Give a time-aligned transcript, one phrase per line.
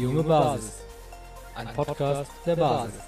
[0.00, 0.82] Die junge Basis.
[1.54, 3.02] Ein Podcast der Basis.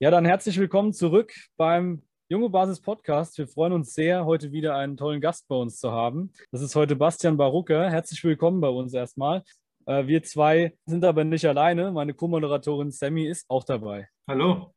[0.00, 2.02] Ja, dann herzlich willkommen zurück beim
[2.34, 3.38] Junge Basis Podcast.
[3.38, 6.32] Wir freuen uns sehr, heute wieder einen tollen Gast bei uns zu haben.
[6.50, 7.88] Das ist heute Bastian Barucker.
[7.88, 9.44] Herzlich willkommen bei uns erstmal.
[9.86, 11.92] Äh, wir zwei sind aber nicht alleine.
[11.92, 14.08] Meine Co-Moderatorin Sammy ist auch dabei.
[14.26, 14.74] Hallo.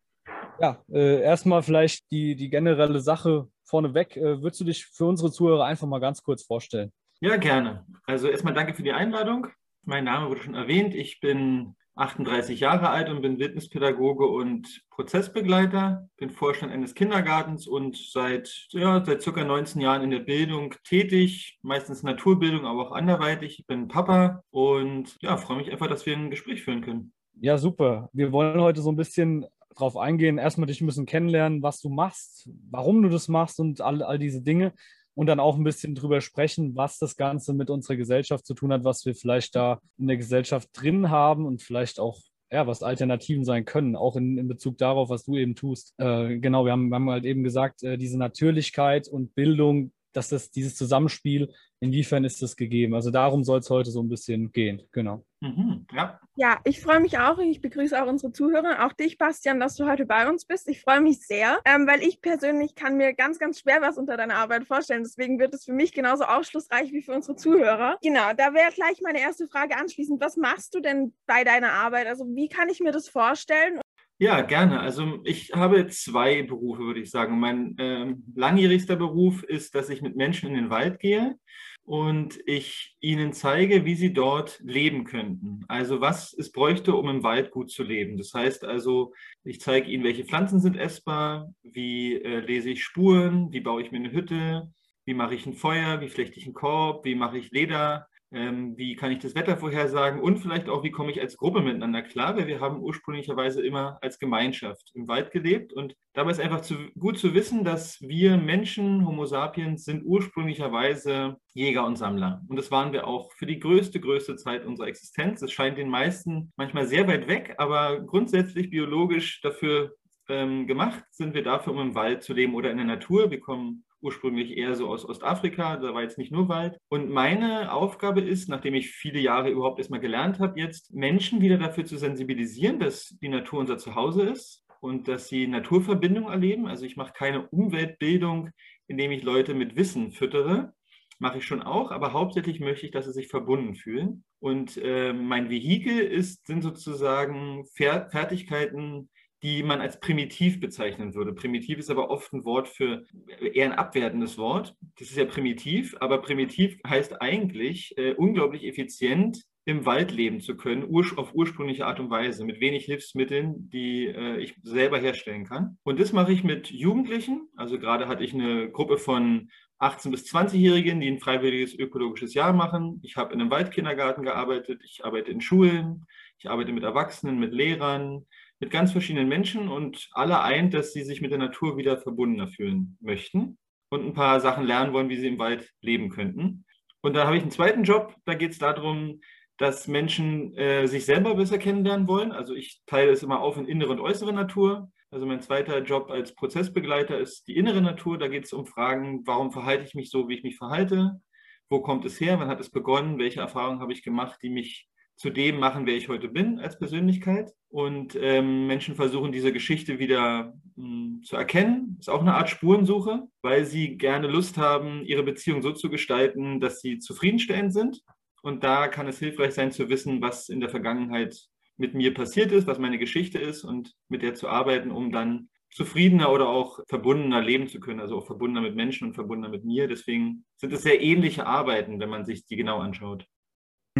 [0.62, 4.16] Ja, äh, erstmal vielleicht die, die generelle Sache vorneweg.
[4.16, 6.92] Äh, würdest du dich für unsere Zuhörer einfach mal ganz kurz vorstellen?
[7.22, 7.88] Ja, gerne.
[8.06, 9.48] Also erstmal danke für die Einladung.
[9.84, 10.94] Mein Name wurde schon erwähnt.
[10.94, 17.98] Ich bin 38 Jahre alt und bin Wildnispädagoge und Prozessbegleiter, bin Vorstand eines Kindergartens und
[17.98, 23.60] seit, ja, seit circa 19 Jahren in der Bildung tätig, meistens Naturbildung, aber auch anderweitig.
[23.60, 27.14] Ich bin Papa und ja, freue mich einfach, dass wir ein Gespräch führen können.
[27.40, 28.10] Ja, super.
[28.14, 32.50] Wir wollen heute so ein bisschen drauf eingehen, erstmal dich bisschen kennenlernen, was du machst,
[32.70, 34.74] warum du das machst und all, all diese Dinge
[35.18, 38.72] und dann auch ein bisschen drüber sprechen, was das Ganze mit unserer Gesellschaft zu tun
[38.72, 42.20] hat, was wir vielleicht da in der Gesellschaft drin haben und vielleicht auch
[42.52, 45.96] ja, was Alternativen sein können, auch in, in Bezug darauf, was du eben tust.
[45.98, 50.30] Äh, genau, wir haben, wir haben halt eben gesagt, äh, diese Natürlichkeit und Bildung, dass
[50.30, 52.96] das dieses Zusammenspiel Inwiefern ist das gegeben?
[52.96, 55.24] Also darum soll es heute so ein bisschen gehen, genau.
[55.42, 56.20] Mhm, ja.
[56.36, 59.76] ja, ich freue mich auch und ich begrüße auch unsere Zuhörer, auch dich, Bastian, dass
[59.76, 60.68] du heute bei uns bist.
[60.68, 64.18] Ich freue mich sehr, ähm, weil ich persönlich kann mir ganz, ganz schwer was unter
[64.18, 65.04] deiner Arbeit vorstellen.
[65.04, 68.00] Deswegen wird es für mich genauso aufschlussreich wie für unsere Zuhörer.
[68.02, 70.20] Genau, da wäre gleich meine erste Frage anschließend.
[70.20, 72.08] Was machst du denn bei deiner Arbeit?
[72.08, 73.80] Also wie kann ich mir das vorstellen?
[74.20, 74.80] Ja, gerne.
[74.80, 77.40] Also ich habe zwei Berufe, würde ich sagen.
[77.40, 81.36] Mein ähm, langjährigster Beruf ist, dass ich mit Menschen in den Wald gehe
[81.84, 85.66] und ich ihnen zeige, wie sie dort leben könnten.
[85.68, 88.18] Also was es bräuchte, um im Wald gut zu leben.
[88.18, 89.14] Das heißt also,
[89.44, 93.92] ich zeige ihnen, welche Pflanzen sind essbar, wie äh, lese ich Spuren, wie baue ich
[93.92, 94.74] mir eine Hütte,
[95.06, 98.78] wie mache ich ein Feuer, wie flechte ich einen Korb, wie mache ich Leder, ähm,
[98.78, 102.02] wie kann ich das Wetter vorhersagen und vielleicht auch, wie komme ich als Gruppe miteinander
[102.02, 106.62] klar, weil wir haben ursprünglicherweise immer als Gemeinschaft im Wald gelebt und dabei ist einfach
[106.62, 112.58] zu, gut zu wissen, dass wir Menschen, Homo sapiens, sind ursprünglicherweise Jäger und Sammler und
[112.58, 115.42] das waren wir auch für die größte, größte Zeit unserer Existenz.
[115.42, 119.96] Es scheint den meisten manchmal sehr weit weg, aber grundsätzlich biologisch dafür
[120.30, 123.32] ähm, gemacht sind wir dafür, um im Wald zu leben oder in der Natur.
[123.32, 126.78] Wir kommen ursprünglich eher so aus Ostafrika, da war jetzt nicht nur Wald.
[126.90, 131.58] Und meine Aufgabe ist, nachdem ich viele Jahre überhaupt erstmal gelernt habe, jetzt Menschen wieder
[131.58, 136.68] dafür zu sensibilisieren, dass die Natur unser Zuhause ist und dass sie Naturverbindung erleben.
[136.68, 138.52] Also ich mache keine Umweltbildung,
[138.88, 140.74] indem ich Leute mit Wissen füttere,
[141.20, 144.24] mache ich schon auch, aber hauptsächlich möchte ich, dass sie sich verbunden fühlen.
[144.40, 149.10] Und äh, mein Vehikel ist, sind sozusagen Fertigkeiten,
[149.44, 151.34] die man als primitiv bezeichnen würde.
[151.34, 153.06] Primitiv ist aber oft ein Wort für
[153.40, 154.76] eher ein abwertendes Wort.
[154.98, 160.56] Das ist ja primitiv, aber primitiv heißt eigentlich äh, unglaublich effizient im Wald leben zu
[160.56, 165.46] können, ur auf ursprüngliche Art und Weise, mit wenig Hilfsmitteln, die äh, ich selber herstellen
[165.46, 165.78] kann.
[165.84, 167.50] Und das mache ich mit Jugendlichen.
[167.58, 169.50] Also gerade hatte ich eine Gruppe von
[169.80, 173.02] 18- bis 20-Jährigen, die ein freiwilliges ökologisches Jahr machen.
[173.04, 176.08] Ich habe in einem Waldkindergarten gearbeitet, ich arbeite in Schulen,
[176.40, 178.26] ich arbeite mit Erwachsenen, mit Lehrern,
[178.60, 182.48] mit ganz verschiedenen Menschen und alle eint, dass sie sich mit der Natur wieder verbundener
[182.48, 183.58] fühlen möchten
[183.90, 186.66] und ein paar Sachen lernen wollen, wie sie im Wald leben könnten.
[187.02, 189.22] Und da habe ich einen zweiten Job, da geht es darum,
[189.58, 192.32] dass Menschen äh, sich selber besser kennenlernen wollen.
[192.32, 194.92] Also ich teile es immer auf in innere und äußere Natur.
[195.10, 198.18] Also mein zweiter Job als Prozessbegleiter ist die innere Natur.
[198.18, 201.22] Da geht es um Fragen, warum verhalte ich mich so, wie ich mich verhalte?
[201.70, 202.40] Wo kommt es her?
[202.40, 203.18] Wann hat es begonnen?
[203.18, 206.78] Welche Erfahrungen habe ich gemacht, die mich zu dem machen, wer ich heute bin als
[206.78, 207.52] Persönlichkeit.
[207.70, 211.98] Und ähm, Menschen versuchen diese Geschichte wieder mh, hm, zu erkennen.
[212.00, 216.60] Ist auch eine Art Spurensuche, weil sie gerne Lust haben, ihre Beziehung so zu gestalten,
[216.60, 218.02] dass sie zufriedenstellend sind.
[218.44, 221.36] Und da kann es hilfreich sein zu wissen, was in der Vergangenheit
[221.78, 225.50] mit mir passiert ist, was meine Geschichte ist und mit der zu arbeiten, um dann
[225.72, 229.66] zufriedener oder auch verbundener leben zu können, also auch verbundener mit Menschen und verbundener mit
[229.66, 229.88] mir.
[229.88, 233.28] Deswegen sind es sehr ähnliche Arbeiten, wenn man sich die genau anschaut.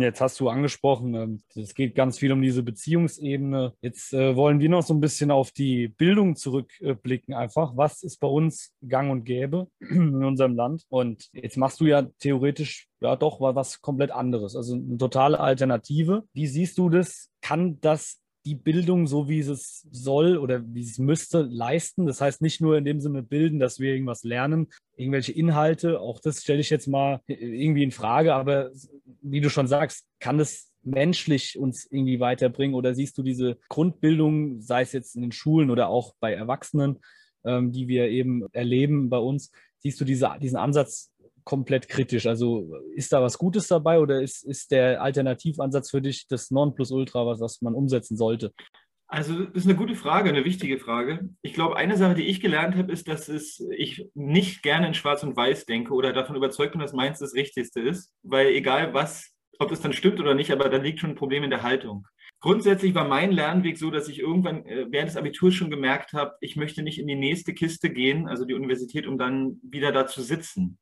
[0.02, 3.74] Jetzt hast du angesprochen, ähm, es geht ganz viel um diese Beziehungsebene.
[3.82, 7.76] Jetzt äh, wollen wir noch so ein bisschen auf die Bildung zurückblicken, einfach.
[7.76, 10.84] Was ist bei uns gang und gäbe in unserem Land?
[10.90, 16.24] Und jetzt machst du ja theoretisch ja doch was komplett anderes, also eine totale Alternative.
[16.34, 17.30] Wie siehst du das?
[17.42, 22.06] Kann das die Bildung, so wie es soll oder wie es müsste, leisten.
[22.06, 26.22] Das heißt nicht nur in dem Sinne bilden, dass wir irgendwas lernen, irgendwelche Inhalte, auch
[26.22, 28.72] das stelle ich jetzt mal irgendwie in Frage, aber
[29.22, 32.76] wie du schon sagst, kann es menschlich uns irgendwie weiterbringen?
[32.76, 37.00] Oder siehst du diese Grundbildung, sei es jetzt in den Schulen oder auch bei Erwachsenen,
[37.44, 41.12] ähm, die wir eben erleben bei uns, siehst du diese, diesen Ansatz
[41.48, 42.28] komplett kritisch?
[42.28, 47.26] Also ist da was Gutes dabei oder ist, ist der Alternativansatz für dich das Nonplusultra,
[47.26, 48.54] was, was man umsetzen sollte?
[49.08, 51.30] Also das ist eine gute Frage, eine wichtige Frage.
[51.42, 54.94] Ich glaube, eine Sache, die ich gelernt habe, ist, dass es, ich nicht gerne in
[54.94, 58.94] Schwarz und Weiß denke oder davon überzeugt bin, dass meins das Richtigste ist, weil egal
[58.94, 61.64] was, ob das dann stimmt oder nicht, aber da liegt schon ein Problem in der
[61.64, 62.06] Haltung.
[62.42, 66.36] Grundsätzlich war mein Lernweg so, dass ich irgendwann äh, während des Abiturs schon gemerkt habe,
[66.42, 70.06] ich möchte nicht in die nächste Kiste gehen, also die Universität, um dann wieder da
[70.06, 70.78] zu sitzen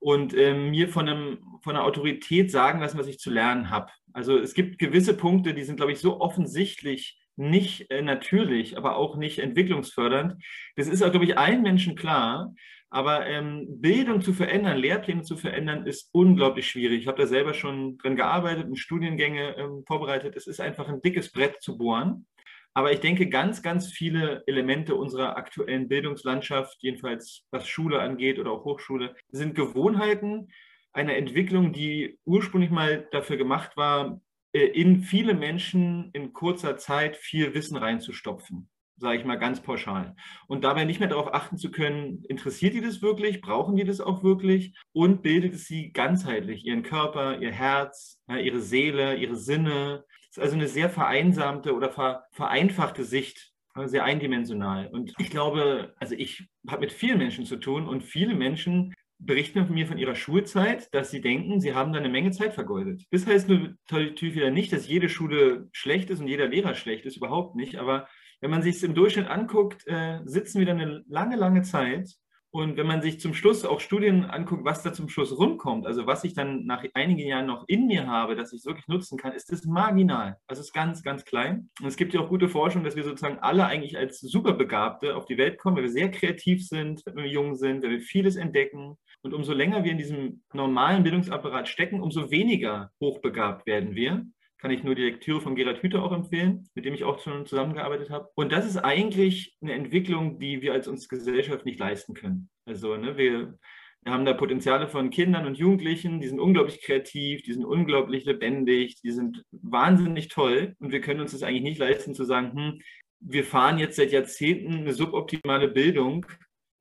[0.00, 3.92] und äh, mir von, einem, von einer Autorität sagen lassen, was ich zu lernen habe.
[4.12, 8.96] Also es gibt gewisse Punkte, die sind, glaube ich, so offensichtlich nicht äh, natürlich, aber
[8.96, 10.42] auch nicht entwicklungsfördernd.
[10.76, 12.52] Das ist auch, glaube ich, allen Menschen klar.
[12.92, 17.02] Aber ähm, Bildung zu verändern, Lehrpläne zu verändern, ist unglaublich schwierig.
[17.02, 20.34] Ich habe da selber schon dran gearbeitet und Studiengänge ähm, vorbereitet.
[20.34, 22.26] Es ist einfach ein dickes Brett zu bohren.
[22.74, 28.52] Aber ich denke, ganz, ganz viele Elemente unserer aktuellen Bildungslandschaft, jedenfalls was Schule angeht oder
[28.52, 30.48] auch Hochschule, sind Gewohnheiten
[30.92, 34.20] einer Entwicklung, die ursprünglich mal dafür gemacht war,
[34.52, 38.68] äh, in viele Menschen in kurzer Zeit viel Wissen reinzustopfen
[39.00, 40.14] sage ich mal ganz pauschal.
[40.46, 44.00] Und dabei nicht mehr darauf achten zu können, interessiert die das wirklich, brauchen die das
[44.00, 50.04] auch wirklich und bildet es sie ganzheitlich, ihren Körper, ihr Herz, ihre Seele, ihre Sinne,
[50.40, 51.90] also eine sehr vereinsamte oder
[52.32, 53.52] vereinfachte Sicht,
[53.84, 54.88] sehr eindimensional.
[54.88, 59.72] Und ich glaube, also ich habe mit vielen Menschen zu tun und viele Menschen berichten
[59.72, 63.04] mir von ihrer Schulzeit, dass sie denken, sie haben da eine Menge Zeit vergeudet.
[63.10, 67.16] Das heißt natürlich wieder nicht, dass jede Schule schlecht ist und jeder Lehrer schlecht ist,
[67.16, 67.76] überhaupt nicht.
[67.76, 68.08] Aber
[68.40, 72.16] wenn man sich es im Durchschnitt anguckt, äh, sitzen wir da eine lange, lange Zeit
[72.52, 76.08] und wenn man sich zum Schluss auch Studien anguckt, was da zum Schluss rumkommt, also
[76.08, 79.16] was ich dann nach einigen Jahren noch in mir habe, dass ich es wirklich nutzen
[79.16, 80.36] kann, ist das marginal.
[80.48, 81.70] Also es ist ganz, ganz klein.
[81.80, 85.26] Und es gibt ja auch gute Forschung, dass wir sozusagen alle eigentlich als Superbegabte auf
[85.26, 88.34] die Welt kommen, weil wir sehr kreativ sind, wenn wir jung sind, wenn wir vieles
[88.34, 88.96] entdecken.
[89.22, 94.26] Und umso länger wir in diesem normalen Bildungsapparat stecken, umso weniger hochbegabt werden wir
[94.60, 97.46] kann ich nur die Lektüre von Gerhard Hüther auch empfehlen, mit dem ich auch schon
[97.46, 98.28] zusammengearbeitet habe.
[98.34, 102.50] Und das ist eigentlich eine Entwicklung, die wir als uns Gesellschaft nicht leisten können.
[102.66, 103.58] Also ne, wir,
[104.02, 108.26] wir haben da Potenziale von Kindern und Jugendlichen, die sind unglaublich kreativ, die sind unglaublich
[108.26, 110.74] lebendig, die sind wahnsinnig toll.
[110.78, 112.80] Und wir können uns das eigentlich nicht leisten zu sagen, hm,
[113.20, 116.26] wir fahren jetzt seit Jahrzehnten eine suboptimale Bildung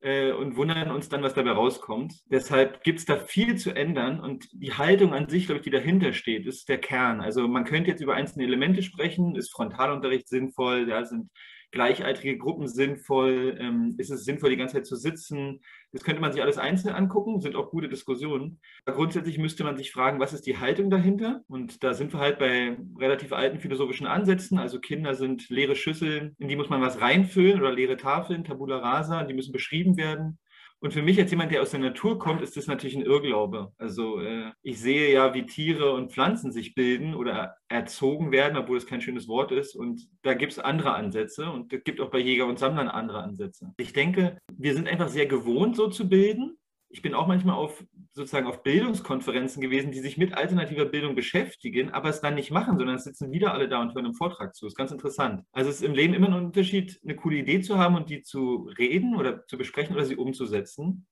[0.01, 2.13] äh, und wundern uns dann, was dabei rauskommt.
[2.31, 5.71] Deshalb gibt es da viel zu ändern und die Haltung an sich, glaube ich, die
[5.71, 7.21] dahinter steht, ist der Kern.
[7.21, 9.35] Also man könnte jetzt über einzelne Elemente sprechen.
[9.35, 10.87] Ist Frontalunterricht sinnvoll?
[10.89, 11.29] Ja, sind
[11.71, 13.57] gleichaltrige Gruppen sinnvoll?
[13.59, 15.61] Ähm, ist es sinnvoll, die ganze Zeit zu sitzen?
[15.91, 18.59] Das könnte man sich alles einzeln angucken, sind auch gute Diskussionen.
[18.85, 21.41] Aber grundsätzlich müsste man sich fragen, was ist die Haltung dahinter?
[21.47, 24.59] Und da sind wir halt bei relativ alten philosophischen Ansätzen.
[24.59, 28.77] Also Kinder sind leere Schüsseln, in die muss man was reinfüllen oder leere Tafeln, Tabula
[28.77, 30.37] rasa, die müssen beschrieben werden.
[30.81, 33.73] Und für mich als jemand, der aus der Natur kommt, ist das natürlich ein Irrglaube.
[33.77, 38.77] Also äh, ich sehe ja, wie Tiere und Pflanzen sich bilden oder erzogen werden, obwohl
[38.77, 39.75] es kein schönes Wort ist.
[39.75, 43.21] Und da gibt es andere Ansätze und es gibt auch bei Jäger und Sammlern andere
[43.21, 43.73] Ansätze.
[43.77, 46.58] Ich denke, wir sind einfach sehr gewohnt, so zu bilden
[46.89, 51.91] ich bin auch manchmal auf sozusagen auf Bildungskonferenzen gewesen, die sich mit alternativer Bildung beschäftigen,
[51.91, 54.55] aber es dann nicht machen, sondern es sitzen wieder alle da und hören einen Vortrag
[54.55, 54.65] zu.
[54.65, 55.43] Das ist ganz interessant.
[55.51, 58.23] Also es ist im Leben immer ein Unterschied, eine coole Idee zu haben und die
[58.23, 61.07] zu reden oder zu besprechen oder sie umzusetzen.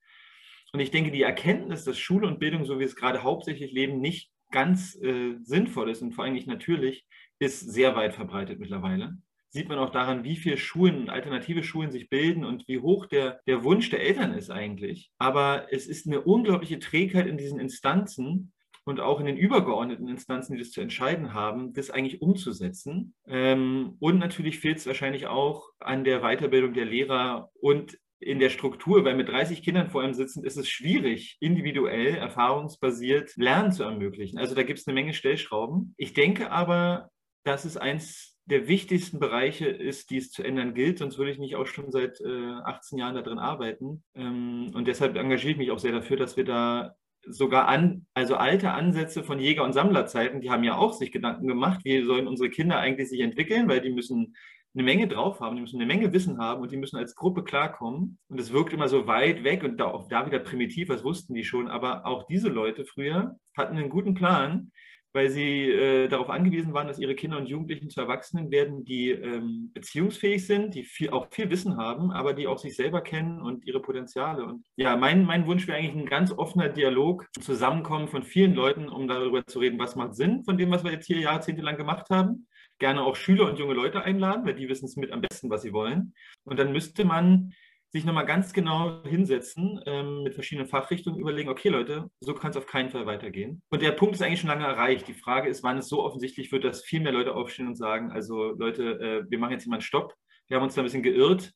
[0.72, 4.00] Und ich denke, die Erkenntnis, dass Schule und Bildung, so wie es gerade hauptsächlich leben,
[4.00, 7.06] nicht ganz äh, sinnvoll ist und vor allem nicht natürlich,
[7.38, 9.16] ist sehr weit verbreitet mittlerweile
[9.50, 13.40] sieht man auch daran, wie viele Schulen, alternative Schulen sich bilden und wie hoch der,
[13.46, 15.10] der Wunsch der Eltern ist eigentlich.
[15.18, 18.52] Aber es ist eine unglaubliche Trägheit in diesen Instanzen
[18.84, 23.14] und auch in den übergeordneten Instanzen, die das zu entscheiden haben, das eigentlich umzusetzen.
[23.26, 28.50] Ähm, und natürlich fehlt es wahrscheinlich auch an der Weiterbildung der Lehrer und in der
[28.50, 33.84] Struktur, weil mit 30 Kindern vor einem sitzen, ist es schwierig, individuell, erfahrungsbasiert Lernen zu
[33.84, 34.38] ermöglichen.
[34.38, 35.94] Also da gibt es eine Menge Stellschrauben.
[35.96, 37.10] Ich denke aber,
[37.44, 40.98] dass es eins der wichtigsten Bereiche ist, die es zu ändern gilt.
[40.98, 44.02] Sonst würde ich nicht auch schon seit äh, 18 Jahren darin arbeiten.
[44.14, 46.94] Ähm, und deshalb engagiere ich mich auch sehr dafür, dass wir da
[47.26, 51.46] sogar an, also alte Ansätze von Jäger- und Sammlerzeiten, die haben ja auch sich Gedanken
[51.46, 54.34] gemacht, wie sollen unsere Kinder eigentlich sich entwickeln, weil die müssen
[54.74, 57.42] eine Menge drauf haben, die müssen eine Menge Wissen haben und die müssen als Gruppe
[57.44, 58.18] klarkommen.
[58.28, 61.34] Und es wirkt immer so weit weg und da, auch da wieder primitiv, was wussten
[61.34, 61.68] die schon.
[61.68, 64.70] Aber auch diese Leute früher hatten einen guten Plan,
[65.18, 69.10] weil sie äh, darauf angewiesen waren, dass ihre Kinder und Jugendlichen zu Erwachsenen werden, die
[69.10, 73.42] ähm, beziehungsfähig sind, die viel, auch viel Wissen haben, aber die auch sich selber kennen
[73.42, 74.44] und ihre Potenziale.
[74.44, 78.88] Und ja, mein, mein Wunsch wäre eigentlich ein ganz offener Dialog, Zusammenkommen von vielen Leuten,
[78.88, 82.10] um darüber zu reden, was macht Sinn von dem, was wir jetzt hier jahrzehntelang gemacht
[82.10, 82.46] haben.
[82.78, 85.62] Gerne auch Schüler und junge Leute einladen, weil die wissen es mit am besten, was
[85.62, 86.14] sie wollen.
[86.44, 87.52] Und dann müsste man
[87.90, 92.56] sich nochmal ganz genau hinsetzen, ähm, mit verschiedenen Fachrichtungen überlegen, okay Leute, so kann es
[92.56, 93.62] auf keinen Fall weitergehen.
[93.70, 95.08] Und der Punkt ist eigentlich schon lange erreicht.
[95.08, 98.10] Die Frage ist, wann es so offensichtlich wird, dass viel mehr Leute aufstehen und sagen,
[98.10, 100.14] also Leute, äh, wir machen jetzt einen Stopp,
[100.48, 101.52] wir haben uns da ein bisschen geirrt,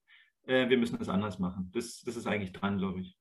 [0.46, 1.70] äh, wir müssen das anders machen.
[1.74, 3.16] Das, das ist eigentlich dran, glaube ich.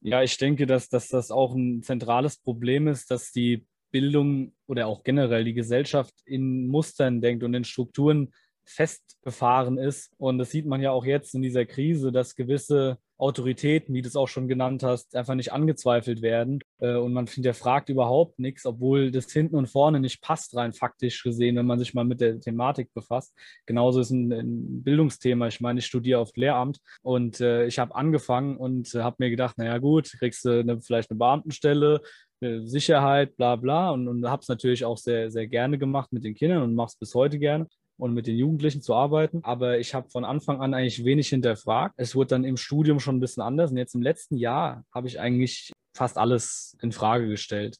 [0.00, 4.86] Ja, ich denke, dass, dass das auch ein zentrales Problem ist, dass die Bildung oder
[4.86, 8.32] auch generell die Gesellschaft in Mustern denkt und in Strukturen
[8.68, 10.12] festgefahren ist.
[10.18, 14.08] Und das sieht man ja auch jetzt in dieser Krise, dass gewisse Autoritäten, wie du
[14.08, 16.60] es auch schon genannt hast, einfach nicht angezweifelt werden.
[16.78, 21.22] Äh, und man hinterfragt überhaupt nichts, obwohl das hinten und vorne nicht passt, rein faktisch
[21.24, 23.34] gesehen, wenn man sich mal mit der Thematik befasst.
[23.66, 25.48] Genauso ist ein, ein Bildungsthema.
[25.48, 29.30] Ich meine, ich studiere auf Lehramt und äh, ich habe angefangen und äh, habe mir
[29.30, 32.00] gedacht, naja gut, kriegst du eine, vielleicht eine Beamtenstelle,
[32.40, 33.90] Sicherheit, bla bla.
[33.90, 36.90] Und, und habe es natürlich auch sehr, sehr gerne gemacht mit den Kindern und mache
[36.90, 37.66] es bis heute gerne
[37.98, 39.40] und mit den Jugendlichen zu arbeiten.
[39.42, 41.94] Aber ich habe von Anfang an eigentlich wenig hinterfragt.
[41.96, 43.70] Es wurde dann im Studium schon ein bisschen anders.
[43.70, 47.78] Und jetzt im letzten Jahr habe ich eigentlich fast alles in Frage gestellt.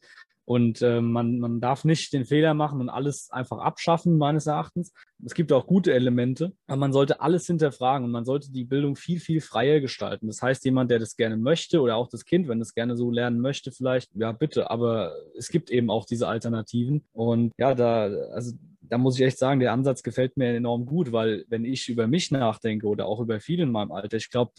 [0.49, 4.95] Und äh, man, man darf nicht den Fehler machen und alles einfach abschaffen, meines Erachtens.
[5.23, 8.97] Es gibt auch gute Elemente, aber man sollte alles hinterfragen und man sollte die Bildung
[8.97, 10.27] viel, viel freier gestalten.
[10.27, 13.11] Das heißt, jemand, der das gerne möchte oder auch das Kind, wenn es gerne so
[13.11, 14.71] lernen möchte, vielleicht, ja, bitte.
[14.71, 17.05] Aber es gibt eben auch diese Alternativen.
[17.13, 18.53] Und ja, da, also
[18.89, 22.07] da muss ich echt sagen, der Ansatz gefällt mir enorm gut, weil wenn ich über
[22.07, 24.53] mich nachdenke oder auch über viele in meinem Alter, ich glaube,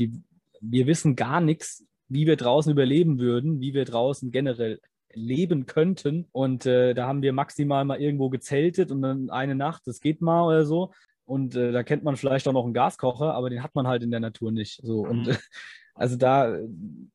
[0.62, 4.80] wir wissen gar nichts, wie wir draußen überleben würden, wie wir draußen generell
[5.14, 6.28] leben könnten.
[6.32, 10.22] Und äh, da haben wir maximal mal irgendwo gezeltet und dann eine Nacht, das geht
[10.22, 10.92] mal oder so.
[11.26, 14.04] Und äh, da kennt man vielleicht auch noch einen Gaskocher, aber den hat man halt
[14.04, 14.82] in der Natur nicht.
[14.84, 15.38] So und äh,
[15.94, 16.58] also da,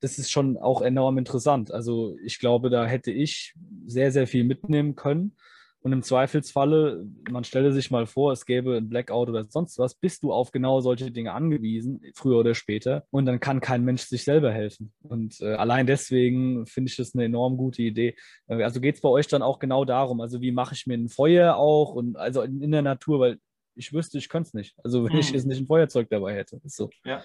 [0.00, 1.72] das ist schon auch enorm interessant.
[1.72, 3.54] Also ich glaube, da hätte ich
[3.86, 5.36] sehr, sehr viel mitnehmen können.
[5.84, 9.94] Und im Zweifelsfalle, man stelle sich mal vor, es gäbe ein Blackout oder sonst was,
[9.94, 13.04] bist du auf genau solche Dinge angewiesen, früher oder später.
[13.10, 14.94] Und dann kann kein Mensch sich selber helfen.
[15.02, 18.16] Und äh, allein deswegen finde ich das eine enorm gute Idee.
[18.46, 20.94] Äh, also geht es bei euch dann auch genau darum, also wie mache ich mir
[20.94, 23.38] ein Feuer auch und also in, in der Natur, weil
[23.74, 24.74] ich wüsste, ich könnte es nicht.
[24.82, 25.18] Also wenn hm.
[25.18, 26.62] ich jetzt nicht ein Feuerzeug dabei hätte.
[26.64, 26.88] Ist so.
[27.04, 27.22] Ja.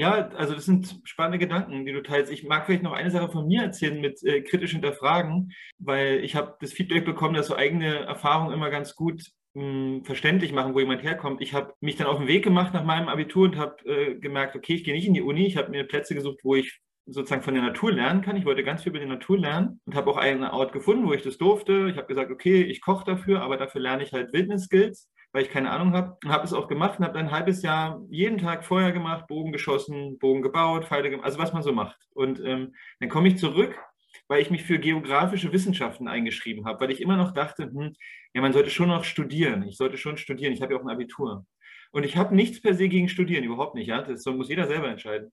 [0.00, 2.32] Ja, also das sind spannende Gedanken, die du teilst.
[2.32, 6.36] Ich mag vielleicht noch eine Sache von mir erzählen mit äh, kritisch hinterfragen, weil ich
[6.36, 10.72] habe das Feedback bekommen, dass so eigene Erfahrungen immer ganz gut mh, hm, verständlich machen,
[10.72, 11.42] wo jemand herkommt.
[11.42, 14.56] Ich habe mich dann auf den Weg gemacht nach meinem Abitur und habe äh, gemerkt,
[14.56, 15.46] okay, ich gehe nicht in die Uni.
[15.46, 18.36] Ich habe mir Plätze gesucht, wo ich sozusagen von der Natur lernen kann.
[18.36, 21.12] Ich wollte ganz viel über die Natur lernen und habe auch einen Ort gefunden, wo
[21.12, 21.90] ich das durfte.
[21.90, 25.50] Ich habe gesagt, okay, ich koche dafür, aber dafür lerne ich halt Wildnis-Skills weil ich
[25.50, 26.16] keine Ahnung habe.
[26.24, 29.26] Und habe es auch gemacht und habe dann ein halbes Jahr jeden Tag Feuer gemacht,
[29.26, 31.98] Bogen geschossen, Bogen gebaut, Pfeile gemacht, also was man so macht.
[32.12, 33.78] Und ähm, dann komme ich zurück,
[34.28, 37.94] weil ich mich für geografische Wissenschaften eingeschrieben habe, weil ich immer noch dachte, hm,
[38.34, 39.62] ja, man sollte schon noch studieren.
[39.64, 40.52] Ich sollte schon studieren.
[40.52, 41.44] Ich habe ja auch ein Abitur.
[41.92, 43.88] Und ich habe nichts per se gegen Studieren, überhaupt nicht.
[43.88, 44.02] Ja?
[44.02, 45.32] Das muss jeder selber entscheiden.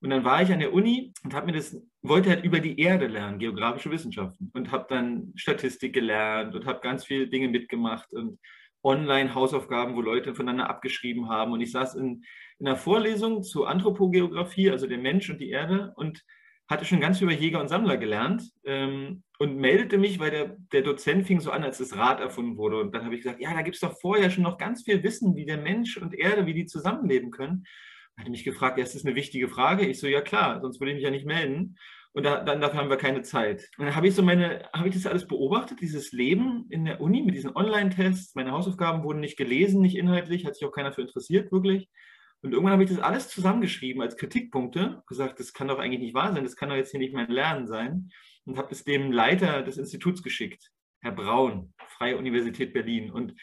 [0.00, 2.78] Und dann war ich an der Uni und habe mir das, wollte halt über die
[2.78, 4.50] Erde lernen, geografische Wissenschaften.
[4.52, 8.38] Und habe dann Statistik gelernt und habe ganz viele Dinge mitgemacht und
[8.84, 11.52] Online-Hausaufgaben, wo Leute voneinander abgeschrieben haben.
[11.52, 12.24] Und ich saß in,
[12.58, 16.22] in einer Vorlesung zu Anthropogeografie, also der Mensch und die Erde, und
[16.68, 20.56] hatte schon ganz viel über Jäger und Sammler gelernt ähm, und meldete mich, weil der,
[20.72, 22.80] der Dozent fing so an, als das Rad erfunden wurde.
[22.80, 25.02] Und dann habe ich gesagt, ja, da gibt es doch vorher schon noch ganz viel
[25.02, 27.64] Wissen, wie der Mensch und Erde, wie die zusammenleben können.
[28.16, 29.86] Er hatte mich gefragt, ja, ist das eine wichtige Frage?
[29.86, 31.76] Ich so, ja klar, sonst würde ich mich ja nicht melden
[32.14, 33.68] und da, dann dafür haben wir keine Zeit.
[33.76, 37.00] Und dann habe ich so meine, habe ich das alles beobachtet, dieses Leben in der
[37.00, 38.36] Uni mit diesen Online-Tests.
[38.36, 41.88] Meine Hausaufgaben wurden nicht gelesen, nicht inhaltlich, hat sich auch keiner für interessiert, wirklich.
[42.40, 46.14] Und irgendwann habe ich das alles zusammengeschrieben als Kritikpunkte, gesagt, das kann doch eigentlich nicht
[46.14, 48.10] wahr sein, das kann doch jetzt hier nicht mein Lernen sein.
[48.44, 53.10] Und habe es dem Leiter des Instituts geschickt, Herr Braun, Freie Universität Berlin.
[53.10, 53.34] Und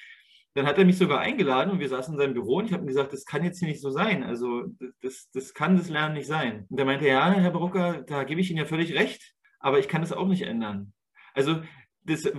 [0.53, 2.83] dann hat er mich sogar eingeladen und wir saßen in seinem Büro und ich habe
[2.83, 4.23] ihm gesagt, das kann jetzt hier nicht so sein.
[4.23, 4.65] Also
[5.01, 6.65] das, das kann das Lernen nicht sein.
[6.69, 9.87] Und er meinte, ja, Herr Brucker, da gebe ich Ihnen ja völlig recht, aber ich
[9.87, 10.93] kann das auch nicht ändern.
[11.33, 11.61] Also
[12.03, 12.33] das äh,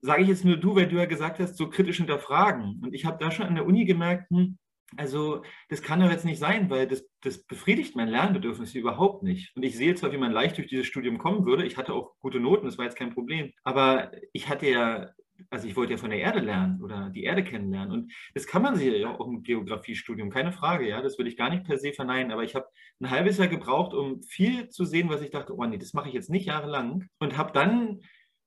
[0.00, 2.80] sage ich jetzt nur du, weil du ja gesagt hast, so kritisch hinterfragen.
[2.82, 4.58] Und ich habe da schon an der Uni gemerkt, hm,
[4.96, 9.54] also das kann doch jetzt nicht sein, weil das, das befriedigt mein Lernbedürfnis überhaupt nicht.
[9.54, 11.66] Und ich sehe zwar, wie man leicht durch dieses Studium kommen würde.
[11.66, 13.52] Ich hatte auch gute Noten, das war jetzt kein Problem.
[13.64, 15.10] Aber ich hatte ja
[15.50, 17.92] also ich wollte ja von der Erde lernen oder die Erde kennenlernen.
[17.92, 21.02] Und das kann man sich ja auch im Geografiestudium, keine Frage, ja.
[21.02, 22.32] Das will ich gar nicht per se verneinen.
[22.32, 22.66] Aber ich habe
[23.00, 26.08] ein halbes Jahr gebraucht, um viel zu sehen, was ich dachte, oh nee, das mache
[26.08, 27.08] ich jetzt nicht jahrelang.
[27.18, 28.00] Und habe dann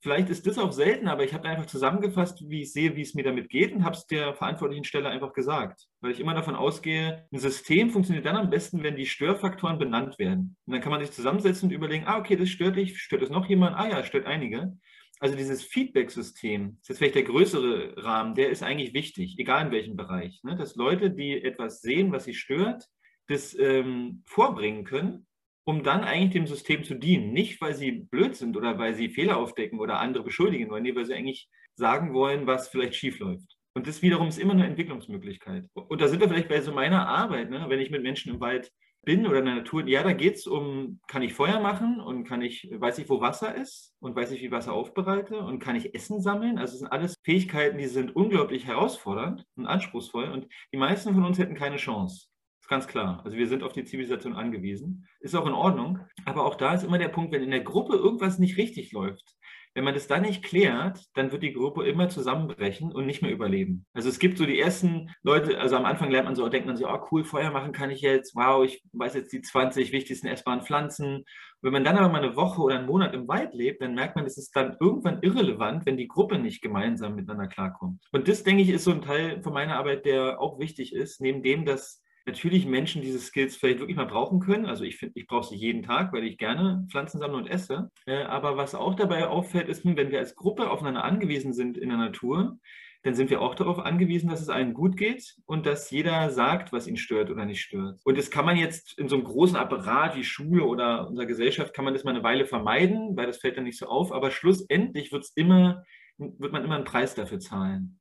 [0.04, 3.14] Vielleicht ist das auch selten, aber ich habe einfach zusammengefasst, wie ich sehe, wie es
[3.14, 5.86] mir damit geht und habe es der verantwortlichen Stelle einfach gesagt.
[6.02, 10.18] Weil ich immer davon ausgehe, ein System funktioniert dann am besten, wenn die Störfaktoren benannt
[10.18, 10.58] werden.
[10.66, 13.30] Und dann kann man sich zusammensetzen und überlegen, ah, okay, das stört dich, stört es
[13.30, 13.76] noch jemand?
[13.76, 14.76] Ah ja, stört einige.
[15.22, 19.68] Also dieses Feedback-System, das ist jetzt vielleicht der größere Rahmen, der ist eigentlich wichtig, egal
[19.68, 20.42] in welchem Bereich.
[20.44, 20.56] Ne?
[20.56, 22.86] Dass Leute, die etwas sehen, was sie stört,
[23.28, 25.28] das ähm, vorbringen können
[25.64, 27.34] um dann eigentlich dem System zu dienen.
[27.34, 30.96] Nicht, weil sie blöd sind oder weil sie Fehler aufdecken oder andere beschuldigen wollen, nee,
[30.96, 33.58] weil sie eigentlich sagen wollen, was vielleicht schief läuft.
[33.74, 35.66] Und das wiederum ist immer eine Entwicklungsmöglichkeit.
[35.74, 37.66] Und da sind wir vielleicht bei so meiner Arbeit, ne?
[37.70, 38.72] wenn ich mit Menschen im Wald
[39.04, 42.24] bin oder in der Natur, ja, da geht es um, kann ich Feuer machen und
[42.24, 45.76] kann ich, weiß ich, wo Wasser ist und weiß ich, wie Wasser aufbereite und kann
[45.76, 46.58] ich Essen sammeln.
[46.58, 51.26] Also es sind alles Fähigkeiten, die sind unglaublich herausfordernd und anspruchsvoll und die meisten von
[51.26, 52.28] uns hätten keine Chance
[52.72, 53.22] ganz klar.
[53.26, 55.06] Also wir sind auf die Zivilisation angewiesen.
[55.20, 56.00] Ist auch in Ordnung.
[56.24, 59.36] Aber auch da ist immer der Punkt, wenn in der Gruppe irgendwas nicht richtig läuft,
[59.74, 63.32] wenn man das dann nicht klärt, dann wird die Gruppe immer zusammenbrechen und nicht mehr
[63.32, 63.86] überleben.
[63.94, 66.76] Also es gibt so die ersten Leute, also am Anfang lernt man so, denkt man
[66.76, 70.28] sich, oh cool, Feuer machen kann ich jetzt, wow, ich weiß jetzt die 20 wichtigsten
[70.28, 71.24] essbaren Pflanzen.
[71.62, 74.16] Wenn man dann aber mal eine Woche oder einen Monat im Wald lebt, dann merkt
[74.16, 78.04] man, es ist dann irgendwann irrelevant, wenn die Gruppe nicht gemeinsam miteinander klarkommt.
[78.12, 81.22] Und das, denke ich, ist so ein Teil von meiner Arbeit, der auch wichtig ist,
[81.22, 84.66] neben dem, dass natürlich Menschen diese Skills vielleicht wirklich mal brauchen können.
[84.66, 87.92] Also ich finde, ich brauche sie jeden Tag, weil ich gerne Pflanzen sammle und esse.
[88.06, 91.90] Äh, aber was auch dabei auffällt, ist, wenn wir als Gruppe aufeinander angewiesen sind in
[91.90, 92.58] der Natur,
[93.04, 96.72] dann sind wir auch darauf angewiesen, dass es allen gut geht und dass jeder sagt,
[96.72, 98.00] was ihn stört oder nicht stört.
[98.04, 101.74] Und das kann man jetzt in so einem großen Apparat wie Schule oder unserer Gesellschaft,
[101.74, 104.12] kann man das mal eine Weile vermeiden, weil das fällt dann nicht so auf.
[104.12, 105.84] Aber schlussendlich wird's immer,
[106.18, 108.00] wird man immer einen Preis dafür zahlen.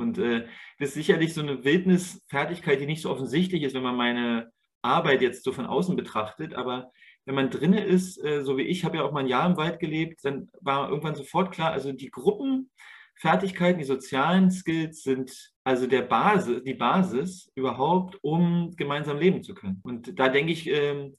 [0.00, 0.46] Und äh,
[0.78, 4.50] das ist sicherlich so eine Wildnisfertigkeit, die nicht so offensichtlich ist, wenn man meine
[4.82, 6.54] Arbeit jetzt so von außen betrachtet.
[6.54, 6.90] Aber
[7.26, 9.56] wenn man drinne ist, äh, so wie ich, habe ja auch mal ein Jahr im
[9.56, 15.86] Wald gelebt, dann war irgendwann sofort klar, also die Gruppenfertigkeiten, die sozialen Skills sind also
[15.86, 19.80] der Basis, die Basis überhaupt, um gemeinsam leben zu können.
[19.84, 21.16] Und da denke ich, ähm,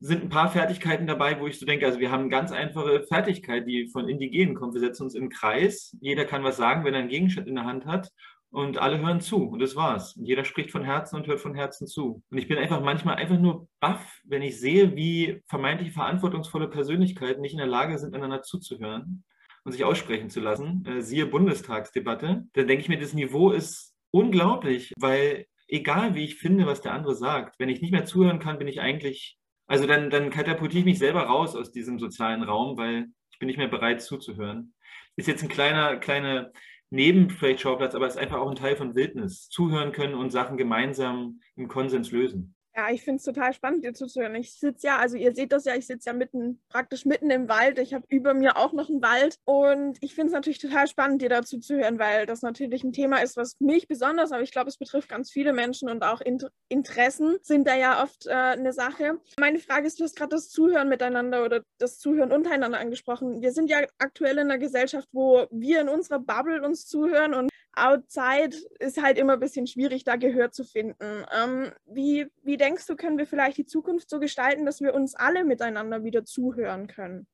[0.00, 3.02] sind ein paar Fertigkeiten dabei, wo ich so denke, also wir haben eine ganz einfache
[3.02, 4.72] Fertigkeit, die von Indigenen kommt.
[4.72, 7.66] Wir setzen uns im Kreis, jeder kann was sagen, wenn er einen Gegenstand in der
[7.66, 8.10] Hand hat
[8.50, 10.16] und alle hören zu und das war's.
[10.16, 12.22] Und jeder spricht von Herzen und hört von Herzen zu.
[12.30, 17.42] Und ich bin einfach manchmal einfach nur baff, wenn ich sehe, wie vermeintlich verantwortungsvolle Persönlichkeiten
[17.42, 19.24] nicht in der Lage sind, einander zuzuhören
[19.64, 20.84] und sich aussprechen zu lassen.
[20.86, 22.46] Äh, siehe Bundestagsdebatte.
[22.54, 26.94] Da denke ich mir, das Niveau ist unglaublich, weil egal wie ich finde, was der
[26.94, 29.36] andere sagt, wenn ich nicht mehr zuhören kann, bin ich eigentlich
[29.70, 33.46] also dann, dann katapultiere ich mich selber raus aus diesem sozialen Raum, weil ich bin
[33.46, 34.74] nicht mehr bereit zuzuhören.
[35.14, 36.50] Ist jetzt ein kleiner, kleiner
[36.90, 39.48] Nebenschauplatz, aber ist einfach auch ein Teil von Wildnis.
[39.48, 42.56] Zuhören können und Sachen gemeinsam im Konsens lösen.
[42.76, 44.34] Ja, ich finde es total spannend, dir zuzuhören.
[44.36, 47.48] Ich sitze ja, also ihr seht das ja, ich sitze ja mitten, praktisch mitten im
[47.48, 47.78] Wald.
[47.78, 49.36] Ich habe über mir auch noch einen Wald.
[49.44, 52.92] Und ich finde es natürlich total spannend, dir dazu zu hören, weil das natürlich ein
[52.92, 56.20] Thema ist, was mich besonders, aber ich glaube, es betrifft ganz viele Menschen und auch
[56.20, 59.20] Inter Interessen sind da ja oft äh, eine Sache.
[59.38, 63.42] Meine Frage ist, du hast gerade das Zuhören miteinander oder das Zuhören untereinander angesprochen.
[63.42, 67.50] Wir sind ja aktuell in einer Gesellschaft, wo wir in unserer Bubble uns zuhören und
[67.74, 71.24] outside ist halt immer ein bisschen schwierig, da Gehör zu finden.
[71.32, 75.14] Ähm, wie, wie denkst du, können wir vielleicht die Zukunft so gestalten, dass wir uns
[75.14, 77.26] alle miteinander wieder zuhören können?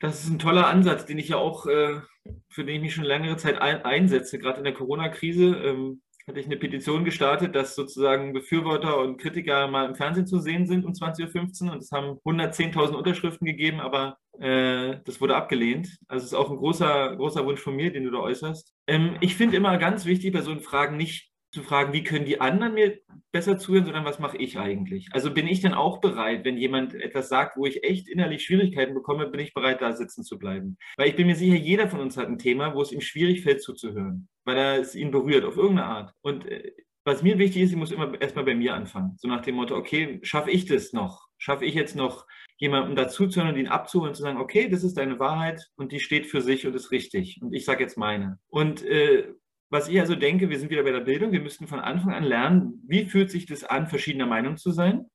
[0.00, 2.00] Das ist ein toller Ansatz, den ich ja auch, äh,
[2.48, 5.44] für den ich mich schon längere Zeit ein, einsetze, gerade in der Corona-Krise.
[5.44, 10.38] Ähm, hatte ich eine Petition gestartet, dass sozusagen Befürworter und Kritiker mal im Fernsehen zu
[10.38, 15.34] sehen sind um 20.15 Uhr und es haben 110.000 Unterschriften gegeben, aber äh, das wurde
[15.34, 15.98] abgelehnt.
[16.06, 18.72] Also es ist auch ein großer, großer Wunsch von mir, den du da äußerst.
[18.86, 22.40] Ähm, ich finde immer ganz wichtig bei so Fragen nicht zu fragen, wie können die
[22.40, 22.98] anderen mir
[23.32, 25.08] besser zuhören, sondern was mache ich eigentlich?
[25.12, 28.94] Also bin ich denn auch bereit, wenn jemand etwas sagt, wo ich echt innerlich Schwierigkeiten
[28.94, 30.78] bekomme, bin ich bereit, da sitzen zu bleiben?
[30.96, 33.42] Weil ich bin mir sicher, jeder von uns hat ein Thema, wo es ihm schwierig
[33.42, 36.12] fällt zuzuhören, weil er es ihn berührt auf irgendeine Art.
[36.22, 36.72] Und äh,
[37.04, 39.16] was mir wichtig ist, ich muss immer erstmal bei mir anfangen.
[39.18, 41.28] So nach dem Motto, okay, schaffe ich das noch?
[41.38, 42.26] Schaffe ich jetzt noch,
[42.58, 46.00] jemandem dazuzuhören und ihn abzuholen und zu sagen, okay, das ist deine Wahrheit und die
[46.00, 47.40] steht für sich und ist richtig.
[47.40, 48.38] Und ich sage jetzt meine.
[48.48, 49.32] Und äh,
[49.70, 52.24] was ich also denke, wir sind wieder bei der Bildung, wir müssten von Anfang an
[52.24, 55.06] lernen, wie fühlt sich das an, verschiedener Meinung zu sein?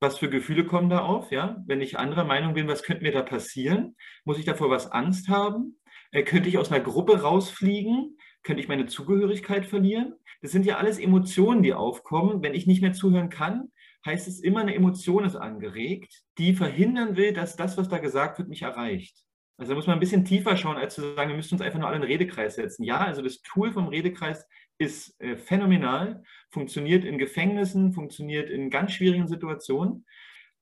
[0.00, 1.30] Was für Gefühle kommen da auf?
[1.30, 1.62] Ja?
[1.66, 3.96] Wenn ich anderer Meinung bin, was könnte mir da passieren?
[4.24, 5.78] Muss ich davor was Angst haben?
[6.10, 8.16] Äh, könnte ich aus einer Gruppe rausfliegen?
[8.42, 10.14] Könnte ich meine Zugehörigkeit verlieren?
[10.40, 12.42] Das sind ja alles Emotionen, die aufkommen.
[12.42, 13.72] Wenn ich nicht mehr zuhören kann,
[14.06, 18.38] heißt es immer, eine Emotion ist angeregt, die verhindern will, dass das, was da gesagt
[18.38, 19.27] wird, mich erreicht.
[19.58, 21.80] Also da muss man ein bisschen tiefer schauen, als zu sagen, wir müssen uns einfach
[21.80, 22.84] nur alle in den Redekreis setzen.
[22.84, 24.46] Ja, also das Tool vom Redekreis
[24.78, 30.06] ist äh, phänomenal, funktioniert in Gefängnissen, funktioniert in ganz schwierigen Situationen.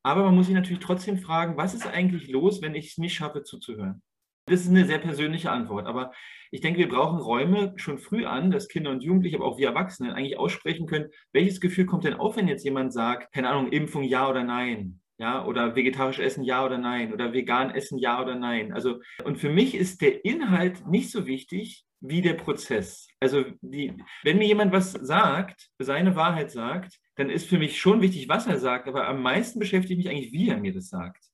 [0.02, 3.14] Aber man muss sich natürlich trotzdem fragen, was ist eigentlich los, wenn ich es nicht
[3.14, 4.02] schaffe zuzuhören?
[4.46, 6.12] Das ist eine sehr persönliche Antwort, aber
[6.52, 9.66] ich denke, wir brauchen Räume schon früh an, dass Kinder und Jugendliche, aber auch wir
[9.66, 13.72] Erwachsene eigentlich aussprechen können, welches Gefühl kommt denn auf, wenn jetzt jemand sagt, keine Ahnung,
[13.72, 15.00] Impfung ja oder nein?
[15.18, 17.12] Ja, oder vegetarisch essen ja oder nein?
[17.12, 18.72] Oder vegan essen ja oder nein?
[18.72, 23.09] Also, und für mich ist der Inhalt nicht so wichtig wie der Prozess.
[23.18, 28.02] Also, die, wenn mir jemand was sagt, seine Wahrheit sagt, dann ist für mich schon
[28.02, 31.24] wichtig, was er sagt, aber am meisten beschäftigt mich eigentlich, wie er mir das sagt.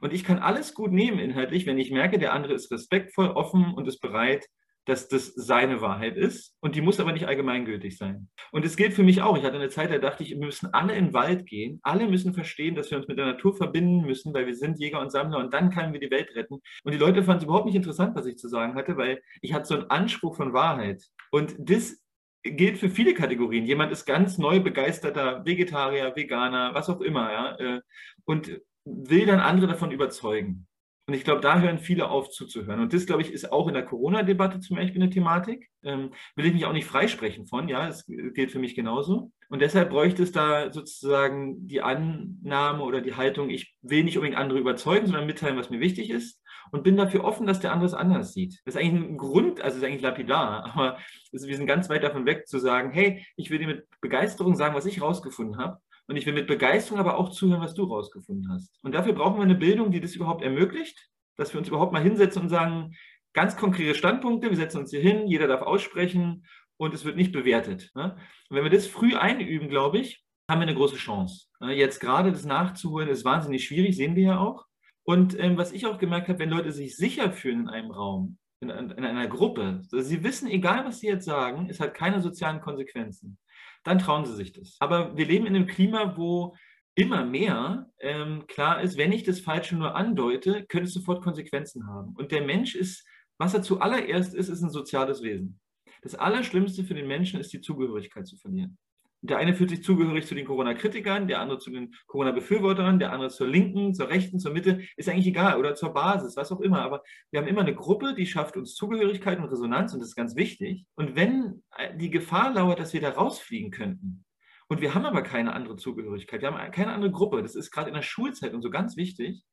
[0.00, 3.74] Und ich kann alles gut nehmen inhaltlich, wenn ich merke, der andere ist respektvoll, offen
[3.74, 4.46] und ist bereit,
[4.84, 6.56] dass das seine Wahrheit ist.
[6.60, 8.28] Und die muss aber nicht allgemeingültig sein.
[8.50, 9.36] Und es gilt für mich auch.
[9.36, 11.80] Ich hatte eine Zeit, da dachte ich, wir müssen alle in den Wald gehen.
[11.82, 15.00] Alle müssen verstehen, dass wir uns mit der Natur verbinden müssen, weil wir sind Jäger
[15.00, 16.60] und Sammler und dann können wir die Welt retten.
[16.84, 19.52] Und die Leute fanden es überhaupt nicht interessant, was ich zu sagen hatte, weil ich
[19.52, 21.02] hatte so einen Anspruch von Wahrheit.
[21.30, 22.02] Und das
[22.42, 23.66] gilt für viele Kategorien.
[23.66, 27.80] Jemand ist ganz neu begeisterter Vegetarier, Veganer, was auch immer, ja, äh,
[28.24, 30.66] und will dann andere davon überzeugen.
[31.06, 32.80] Und ich glaube, da hören viele auf zuzuhören.
[32.80, 35.68] Und das, glaube ich, ist auch in der Corona-Debatte zum Beispiel eine Thematik.
[35.82, 39.32] Ähm, will ich mich auch nicht freisprechen von, ja, das gilt für mich genauso.
[39.48, 44.38] Und deshalb bräuchte es da sozusagen die Annahme oder die Haltung, ich will nicht unbedingt
[44.38, 46.40] andere überzeugen, sondern mitteilen, was mir wichtig ist.
[46.70, 48.62] Und bin dafür offen, dass der andere es anders sieht.
[48.64, 50.98] Das ist eigentlich ein Grund, also ist eigentlich lapidar, aber
[51.32, 54.74] wir sind ganz weit davon weg zu sagen, hey, ich will dir mit Begeisterung sagen,
[54.74, 55.78] was ich rausgefunden habe.
[56.12, 58.78] Und ich will mit Begeisterung aber auch zuhören, was du rausgefunden hast.
[58.82, 62.02] Und dafür brauchen wir eine Bildung, die das überhaupt ermöglicht, dass wir uns überhaupt mal
[62.02, 62.94] hinsetzen und sagen,
[63.32, 66.44] ganz konkrete Standpunkte, wir setzen uns hier hin, jeder darf aussprechen
[66.76, 67.92] und es wird nicht bewertet.
[67.94, 68.14] Ne?
[68.50, 71.46] Und wenn wir das früh einüben, glaube ich, haben wir eine große Chance.
[71.60, 71.72] Ne?
[71.72, 74.66] Jetzt gerade das nachzuholen, ist wahnsinnig schwierig, sehen wir ja auch.
[75.04, 78.36] Und ähm, was ich auch gemerkt habe, wenn Leute sich sicher fühlen in einem Raum,
[78.60, 82.20] in, in einer Gruppe, also sie wissen, egal was sie jetzt sagen, es hat keine
[82.20, 83.38] sozialen Konsequenzen
[83.84, 84.76] dann trauen sie sich das.
[84.80, 86.56] Aber wir leben in einem Klima, wo
[86.94, 91.86] immer mehr ähm, klar ist, wenn ich das Falsche nur andeute, könnte es sofort Konsequenzen
[91.86, 92.14] haben.
[92.16, 93.06] Und der Mensch ist,
[93.38, 95.58] was er zuallererst ist, ist ein soziales Wesen.
[96.02, 98.76] Das Allerschlimmste für den Menschen ist die Zugehörigkeit zu verlieren.
[99.24, 103.30] Der eine fühlt sich zugehörig zu den Corona-Kritikern, der andere zu den Corona-Befürwortern, der andere
[103.30, 106.82] zur Linken, zur Rechten, zur Mitte, ist eigentlich egal oder zur Basis, was auch immer.
[106.82, 110.16] Aber wir haben immer eine Gruppe, die schafft uns Zugehörigkeit und Resonanz und das ist
[110.16, 110.86] ganz wichtig.
[110.96, 111.62] Und wenn
[111.96, 114.24] die Gefahr lauert, dass wir da rausfliegen könnten,
[114.68, 117.88] und wir haben aber keine andere Zugehörigkeit, wir haben keine andere Gruppe, das ist gerade
[117.88, 119.44] in der Schulzeit und so ganz wichtig,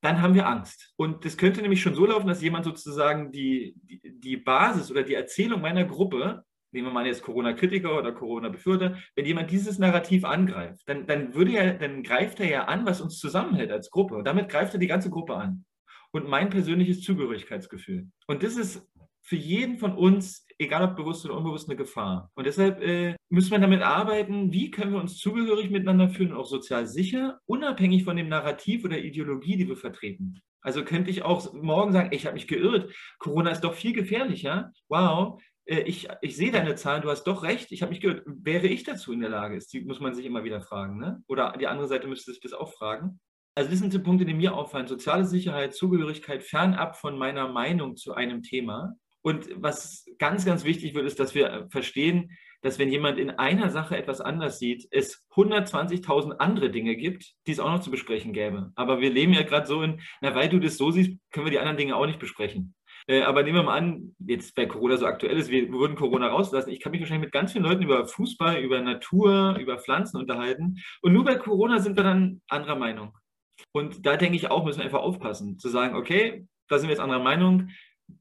[0.00, 0.92] dann haben wir Angst.
[0.96, 5.02] Und das könnte nämlich schon so laufen, dass jemand sozusagen die, die, die Basis oder
[5.02, 10.24] die Erzählung meiner Gruppe nehmen wir mal jetzt Corona-Kritiker oder Corona-Befürworter, wenn jemand dieses Narrativ
[10.24, 14.16] angreift, dann, dann, würde er, dann greift er ja an, was uns zusammenhält als Gruppe.
[14.16, 15.64] Und damit greift er die ganze Gruppe an.
[16.10, 18.08] Und mein persönliches Zugehörigkeitsgefühl.
[18.26, 18.86] Und das ist
[19.28, 22.30] für jeden von uns, egal ob bewusst oder unbewusst, eine Gefahr.
[22.34, 26.38] Und deshalb äh, müssen wir damit arbeiten, wie können wir uns zugehörig miteinander fühlen und
[26.38, 30.40] auch sozial sicher, unabhängig von dem Narrativ oder Ideologie, die wir vertreten.
[30.62, 34.72] Also könnte ich auch morgen sagen, ich habe mich geirrt, Corona ist doch viel gefährlicher.
[34.88, 38.66] Wow, ich, ich sehe deine Zahlen, du hast doch recht, ich habe mich gehört, wäre
[38.66, 39.56] ich dazu in der Lage?
[39.56, 40.98] Ist, die muss man sich immer wieder fragen.
[40.98, 41.22] Ne?
[41.28, 43.20] Oder die andere Seite müsste sich das auch fragen.
[43.54, 44.86] Also das sind die Punkte, die mir auffallen.
[44.86, 48.94] Soziale Sicherheit, Zugehörigkeit fernab von meiner Meinung zu einem Thema.
[49.20, 52.30] Und was ganz, ganz wichtig wird, ist, dass wir verstehen,
[52.62, 57.52] dass wenn jemand in einer Sache etwas anders sieht, es 120.000 andere Dinge gibt, die
[57.52, 58.72] es auch noch zu besprechen gäbe.
[58.74, 61.50] Aber wir leben ja gerade so in, na, weil du das so siehst, können wir
[61.50, 62.74] die anderen Dinge auch nicht besprechen.
[63.08, 66.28] Äh, aber nehmen wir mal an, jetzt bei Corona so aktuell ist, wir würden Corona
[66.28, 66.70] rauslassen.
[66.70, 70.76] Ich kann mich wahrscheinlich mit ganz vielen Leuten über Fußball, über Natur, über Pflanzen unterhalten.
[71.00, 73.16] Und nur bei Corona sind wir dann anderer Meinung.
[73.72, 76.92] Und da denke ich auch, müssen wir einfach aufpassen, zu sagen, okay, da sind wir
[76.92, 77.70] jetzt anderer Meinung.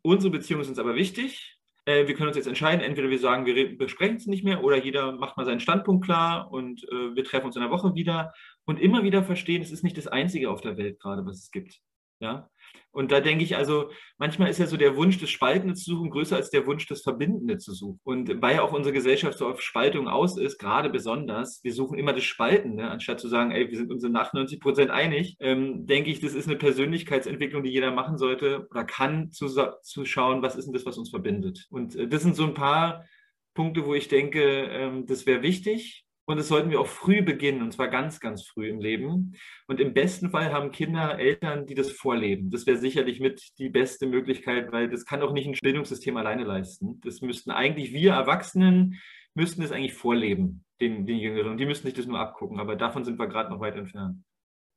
[0.02, 1.58] Unsere Beziehungen sind aber wichtig.
[1.86, 4.78] Äh, wir können uns jetzt entscheiden, entweder wir sagen, wir besprechen es nicht mehr oder
[4.78, 8.34] jeder macht mal seinen Standpunkt klar und äh, wir treffen uns in der Woche wieder
[8.66, 11.52] und immer wieder verstehen, es ist nicht das Einzige auf der Welt gerade, was es
[11.52, 11.82] gibt.
[12.20, 12.50] Ja,
[12.92, 16.10] und da denke ich also, manchmal ist ja so der Wunsch, das Spaltende zu suchen,
[16.10, 18.00] größer als der Wunsch, das Verbindende zu suchen.
[18.04, 22.00] Und weil ja auch unsere Gesellschaft so auf Spaltung aus ist, gerade besonders, wir suchen
[22.00, 25.86] immer das Spaltende, anstatt zu sagen, ey, wir sind uns in 98 Prozent einig, ähm,
[25.86, 30.42] denke ich, das ist eine Persönlichkeitsentwicklung, die jeder machen sollte oder kann, zu, zu schauen,
[30.42, 31.68] was ist denn das, was uns verbindet.
[31.70, 33.06] Und äh, das sind so ein paar
[33.54, 36.07] Punkte, wo ich denke, ähm, das wäre wichtig.
[36.30, 39.34] Und das sollten wir auch früh beginnen, und zwar ganz, ganz früh im Leben.
[39.66, 42.50] Und im besten Fall haben Kinder Eltern, die das vorleben.
[42.50, 46.44] Das wäre sicherlich mit die beste Möglichkeit, weil das kann auch nicht ein Bildungssystem alleine
[46.44, 47.00] leisten.
[47.06, 49.00] Das müssten eigentlich wir Erwachsenen,
[49.36, 51.52] müssten das eigentlich vorleben, den, den Jüngeren.
[51.52, 52.60] Und die müssten sich das nur abgucken.
[52.60, 54.22] Aber davon sind wir gerade noch weit entfernt.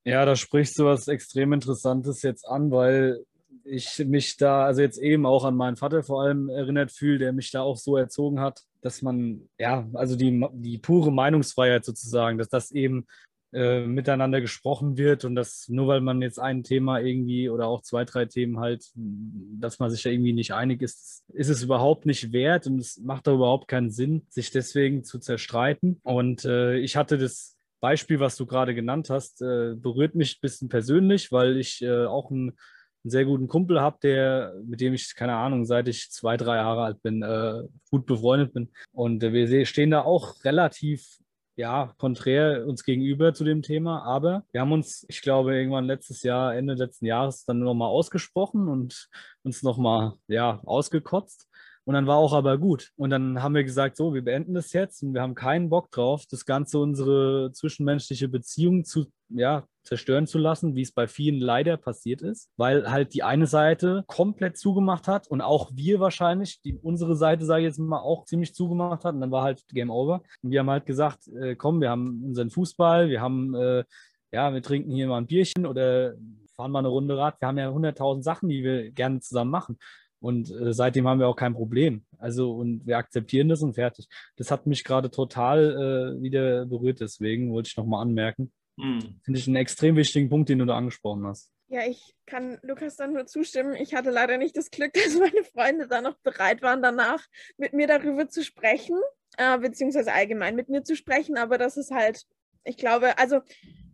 [0.05, 3.25] Ja, da sprichst du was extrem Interessantes jetzt an, weil
[3.65, 7.33] ich mich da, also jetzt eben auch an meinen Vater vor allem erinnert fühle, der
[7.33, 12.39] mich da auch so erzogen hat, dass man, ja, also die, die pure Meinungsfreiheit sozusagen,
[12.39, 13.07] dass das eben
[13.53, 17.83] äh, miteinander gesprochen wird und dass nur weil man jetzt ein Thema irgendwie oder auch
[17.83, 22.07] zwei, drei Themen halt, dass man sich da irgendwie nicht einig ist, ist es überhaupt
[22.07, 26.01] nicht wert und es macht da überhaupt keinen Sinn, sich deswegen zu zerstreiten.
[26.05, 30.43] Und äh, ich hatte das Beispiel, was du gerade genannt hast, äh, berührt mich ein
[30.43, 32.57] bisschen persönlich, weil ich äh, auch einen,
[33.05, 36.57] einen, sehr guten Kumpel habe, der, mit dem ich, keine Ahnung, seit ich zwei, drei
[36.57, 38.71] Jahre alt bin, äh, gut befreundet bin.
[38.93, 41.21] Und äh, wir stehen da auch relativ
[41.61, 46.23] ja, konträr uns gegenüber zu dem Thema, aber wir haben uns, ich glaube, irgendwann letztes
[46.23, 49.09] Jahr, Ende letzten Jahres dann nochmal ausgesprochen und
[49.43, 51.49] uns nochmal, ja, ausgekotzt.
[51.91, 52.93] Und dann war auch aber gut.
[52.95, 55.91] Und dann haben wir gesagt, so, wir beenden das jetzt und wir haben keinen Bock
[55.91, 61.41] drauf, das Ganze unsere zwischenmenschliche Beziehung zu, ja, zerstören zu lassen, wie es bei vielen
[61.41, 66.63] leider passiert ist, weil halt die eine Seite komplett zugemacht hat und auch wir wahrscheinlich,
[66.63, 69.67] die, unsere Seite, sage ich jetzt mal, auch ziemlich zugemacht hat und dann war halt
[69.71, 70.23] Game Over.
[70.45, 73.83] Und wir haben halt gesagt, äh, komm, wir haben unseren Fußball, wir haben, äh,
[74.31, 76.15] ja, wir trinken hier mal ein Bierchen oder
[76.55, 77.41] fahren mal eine Runde Rad.
[77.41, 79.77] Wir haben ja hunderttausend Sachen, die wir gerne zusammen machen.
[80.21, 82.05] Und äh, seitdem haben wir auch kein Problem.
[82.19, 84.09] Also, und wir akzeptieren das und fertig.
[84.37, 88.53] Das hat mich gerade total äh, wieder berührt, deswegen wollte ich nochmal anmerken.
[88.77, 89.21] Mhm.
[89.23, 91.53] Finde ich einen extrem wichtigen Punkt, den du da angesprochen hast.
[91.69, 93.75] Ja, ich kann Lukas dann nur zustimmen.
[93.75, 97.25] Ich hatte leider nicht das Glück, dass meine Freunde da noch bereit waren, danach
[97.57, 98.99] mit mir darüber zu sprechen,
[99.37, 101.39] äh, beziehungsweise allgemein mit mir zu sprechen.
[101.39, 102.25] Aber das ist halt,
[102.65, 103.41] ich glaube, also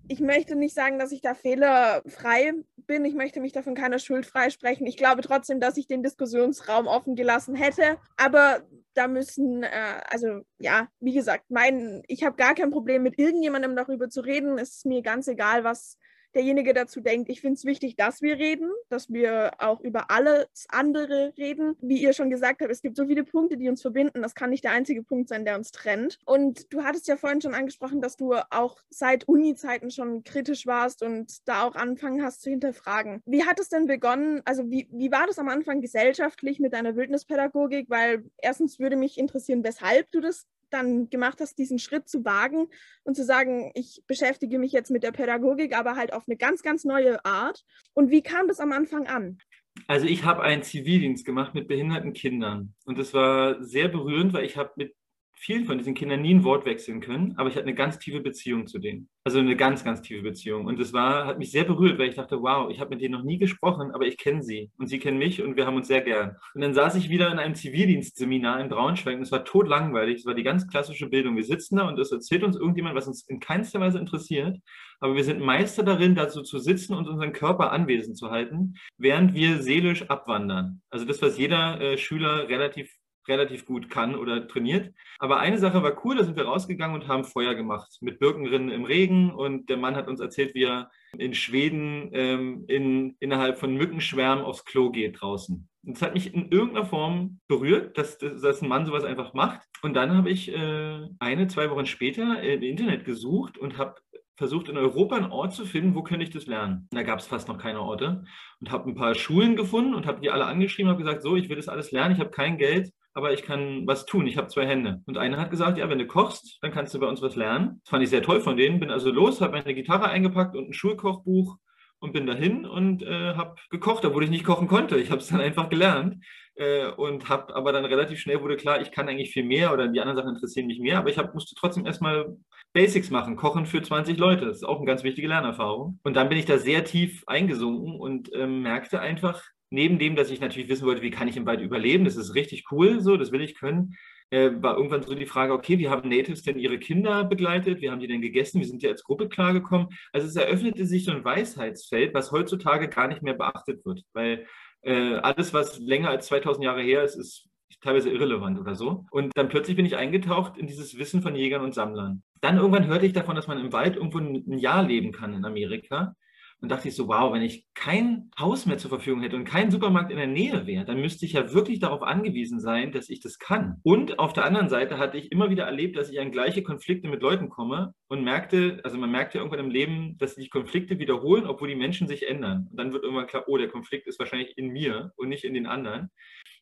[0.09, 2.53] ich möchte nicht sagen, dass ich da fehlerfrei
[2.87, 3.05] bin.
[3.05, 4.87] Ich möchte mich davon keiner Schuld freisprechen.
[4.87, 7.99] Ich glaube trotzdem, dass ich den Diskussionsraum offen gelassen hätte.
[8.17, 8.63] Aber
[8.95, 13.77] da müssen, äh, also ja, wie gesagt, mein, ich habe gar kein Problem mit irgendjemandem
[13.77, 14.59] darüber zu reden.
[14.59, 15.99] Es ist mir ganz egal, was
[16.37, 20.67] derjenige dazu denkt, ich finde es wichtig, dass wir reden, dass wir auch über alles
[20.69, 21.77] andere reden.
[21.81, 24.23] Wie ihr schon gesagt habt, es gibt so viele Punkte, die uns verbinden.
[24.23, 26.19] Das kann nicht der einzige Punkt sein, der uns trennt.
[26.27, 31.03] Und du hattest ja vorhin schon angesprochen, dass du auch seit Uni-Zeiten schon kritisch warst
[31.03, 33.23] und da auch anfangen hast zu hinterfragen.
[33.25, 34.43] Wie hat es denn begonnen?
[34.45, 37.89] Also wie, wie war das am Anfang gesellschaftlich mit deiner Wildnispädagogik?
[37.89, 42.69] Weil erstens würde mich interessieren, weshalb du das dann gemacht hast, diesen Schritt zu wagen
[43.05, 46.63] und zu sagen, ich beschäftige mich jetzt mit der Pädagogik, aber halt auf eine ganz,
[46.63, 47.65] ganz neue Art.
[47.95, 49.39] Und wie kam das am Anfang an?
[49.87, 54.45] Also ich habe einen Zivildienst gemacht mit behinderten Kindern und das war sehr berührend, weil
[54.45, 54.95] ich habe mit
[55.39, 58.21] vielen von diesen Kindern nie ein Wort wechseln können, aber ich hatte eine ganz tiefe
[58.21, 59.09] Beziehung zu denen.
[59.25, 60.67] Also eine ganz, ganz tiefe Beziehung.
[60.67, 63.13] Und das war, hat mich sehr berührt, weil ich dachte, wow, ich habe mit denen
[63.13, 65.89] noch nie gesprochen, aber ich kenne sie und sie kennen mich und wir haben uns
[65.89, 66.37] sehr gern.
[66.55, 70.21] Und dann saß ich wieder in einem Zivildienstseminar in Braunschweig und es war totlangweilig.
[70.21, 71.37] Es war die ganz klassische Bildung.
[71.37, 74.59] Wir sitzen da und es erzählt uns irgendjemand, was uns in keinster Weise interessiert,
[75.01, 79.35] aber wir sind Meister darin, dazu zu sitzen und unseren Körper anwesend zu halten, während
[79.35, 80.81] wir seelisch abwandern.
[80.89, 82.91] Also das, was jeder äh, Schüler relativ
[83.29, 84.95] relativ gut kann oder trainiert.
[85.19, 88.71] Aber eine Sache war cool, da sind wir rausgegangen und haben Feuer gemacht mit Birkenrinnen
[88.71, 93.59] im Regen und der Mann hat uns erzählt, wie er in Schweden ähm, in, innerhalb
[93.59, 95.69] von Mückenschwärmen aufs Klo geht draußen.
[95.85, 99.61] Und das hat mich in irgendeiner Form berührt, dass, dass ein Mann sowas einfach macht.
[99.83, 103.95] Und dann habe ich äh, eine, zwei Wochen später im Internet gesucht und habe
[104.37, 106.89] versucht, in Europa einen Ort zu finden, wo könnte ich das lernen.
[106.91, 108.25] Da gab es fast noch keine Orte
[108.61, 111.49] und habe ein paar Schulen gefunden und habe die alle angeschrieben, habe gesagt, so, ich
[111.49, 114.27] will das alles lernen, ich habe kein Geld, aber ich kann was tun.
[114.27, 115.01] Ich habe zwei Hände.
[115.07, 117.81] Und einer hat gesagt, ja, wenn du kochst, dann kannst du bei uns was lernen.
[117.83, 118.79] Das fand ich sehr toll von denen.
[118.79, 121.57] Bin also los, habe meine Gitarre eingepackt und ein Schulkochbuch
[121.99, 124.99] und bin dahin und äh, habe gekocht, obwohl ich nicht kochen konnte.
[124.99, 126.23] Ich habe es dann einfach gelernt
[126.57, 129.89] äh, und habe aber dann relativ schnell wurde klar, ich kann eigentlich viel mehr oder
[129.89, 132.37] die anderen Sachen interessieren mich mehr, aber ich hab, musste trotzdem erstmal
[132.75, 134.45] Basics machen, kochen für 20 Leute.
[134.45, 136.01] Das ist auch eine ganz wichtige Lernerfahrung.
[136.03, 140.31] Und dann bin ich da sehr tief eingesunken und äh, merkte einfach, neben dem, dass
[140.31, 143.17] ich natürlich wissen wollte, wie kann ich im Wald überleben, das ist richtig cool, so,
[143.17, 143.97] das will ich können,
[144.31, 147.81] äh, war irgendwann so die Frage, okay, wie haben Natives denn ihre Kinder begleitet?
[147.81, 148.61] Wie haben die denn gegessen?
[148.61, 149.89] Wie sind die als Gruppe klargekommen?
[150.13, 154.47] Also es eröffnete sich so ein Weisheitsfeld, was heutzutage gar nicht mehr beachtet wird, weil
[154.83, 157.49] äh, alles, was länger als 2000 Jahre her ist, ist
[157.81, 159.05] teilweise irrelevant oder so.
[159.11, 162.23] Und dann plötzlich bin ich eingetaucht in dieses Wissen von Jägern und Sammlern.
[162.41, 165.45] Dann irgendwann hörte ich davon, dass man im Wald irgendwo ein Jahr leben kann in
[165.45, 166.15] Amerika.
[166.63, 169.71] Und dachte ich so, wow, wenn ich kein Haus mehr zur Verfügung hätte und kein
[169.71, 173.21] Supermarkt in der Nähe wäre, dann müsste ich ja wirklich darauf angewiesen sein, dass ich
[173.21, 173.77] das kann.
[173.83, 177.09] Und auf der anderen Seite hatte ich immer wieder erlebt, dass ich an gleiche Konflikte
[177.09, 180.99] mit Leuten komme und merkte, also man merkt ja irgendwann im Leben, dass sich Konflikte
[180.99, 182.69] wiederholen, obwohl die Menschen sich ändern.
[182.71, 185.53] Und dann wird irgendwann klar, oh, der Konflikt ist wahrscheinlich in mir und nicht in
[185.53, 186.11] den anderen.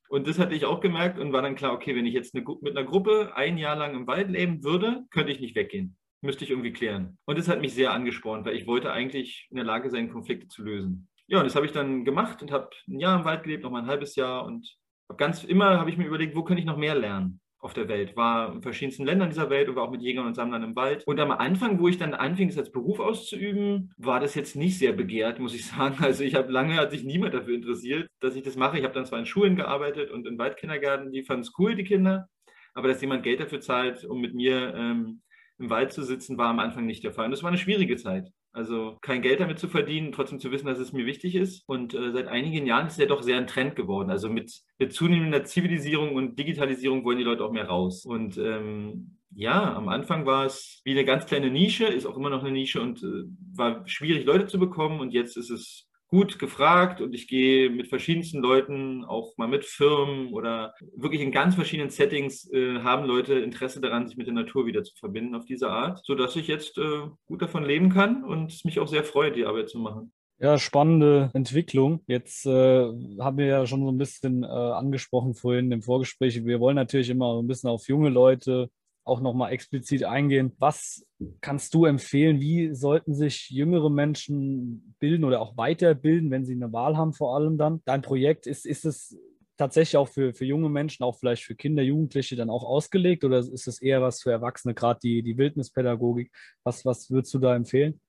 [0.09, 2.45] Und das hatte ich auch gemerkt und war dann klar, okay, wenn ich jetzt eine,
[2.61, 6.45] mit einer Gruppe ein Jahr lang im Wald leben würde, könnte ich nicht weggehen müsste
[6.45, 7.19] ich irgendwie klären.
[7.27, 10.49] Und das hat mich sehr angespornt, weil ich wollte eigentlich in der Lage sein, Konflikte
[10.49, 11.09] zu lösen.
[11.27, 13.71] Ja, und das habe ich dann gemacht und habe ein Jahr im Wald gelebt, noch
[13.71, 14.77] mal ein halbes Jahr und
[15.17, 17.41] ganz immer habe ich mir überlegt, wo könnte ich noch mehr lernen.
[17.61, 20.35] auf der Welt, war in verschiedensten Ländern dieser Welt und war auch mit Jägern und
[20.35, 21.03] Sammlern im Wald.
[21.07, 24.79] Und am Anfang, wo ich dann anfing, es als Beruf auszuüben, war das jetzt nicht
[24.79, 25.97] sehr begehrt, muss ich sagen.
[26.05, 28.77] Also ich habe lange, hat sich niemand dafür interessiert, dass ich das mache.
[28.77, 31.85] Ich habe dann zwar in Schulen gearbeitet und in Waldkindergärten, die fanden es cool, die
[31.85, 32.29] Kinder,
[32.75, 35.23] aber dass jemand Geld dafür zahlt, um mit mir ähm,
[35.59, 37.27] im Wald zu sitzen, war am Anfang nicht der Fall.
[37.27, 38.31] Und das war eine schwierige Zeit.
[38.53, 41.65] Also kein Geld damit zu verdienen, trotzdem zu wissen, dass es mir wichtig ist.
[41.67, 44.11] Und äh, seit einigen Jahren ist ja doch sehr ein Trend geworden.
[44.11, 48.05] Also mit, mit zunehmender Zivilisierung und Digitalisierung wollen die Leute auch mehr raus.
[48.05, 52.31] Und ähm, ja, am Anfang war es wie eine ganz kleine Nische, ist auch immer
[52.31, 53.25] noch eine Nische und äh,
[53.57, 55.01] war schwierig, Leute zu bekommen.
[55.01, 59.65] Und jetzt ist es gut gefragt und ich gehe mit verschiedensten Leuten, auch mal mit
[59.65, 64.35] Firmen oder wirklich in ganz verschiedenen Settings äh, haben Leute Interesse daran, sich mit der
[64.35, 68.23] Natur wieder zu verbinden auf diese Art, sodass ich jetzt äh, gut davon leben kann
[68.23, 70.13] und es mich auch sehr freut, die Arbeit zu machen.
[70.39, 72.05] Ja, spannende Entwicklung.
[72.07, 72.85] Jetzt äh,
[73.19, 76.45] haben wir ja schon so ein bisschen äh, angesprochen vorhin im Vorgespräch.
[76.45, 78.71] Wir wollen natürlich immer so ein bisschen auf junge Leute
[79.05, 80.53] auch nochmal explizit eingehen.
[80.59, 81.07] Was
[81.41, 82.41] kannst du empfehlen?
[82.41, 87.37] Wie sollten sich jüngere Menschen bilden oder auch weiterbilden, wenn sie eine Wahl haben, vor
[87.37, 87.83] allem dann?
[87.85, 89.19] Dein Projekt, ist, ist es
[89.57, 93.39] tatsächlich auch für, für junge Menschen, auch vielleicht für Kinder, Jugendliche dann auch ausgelegt oder
[93.39, 96.33] ist es eher was für Erwachsene, gerade die, die Wildnispädagogik?
[96.65, 98.01] Was, was würdest du da empfehlen?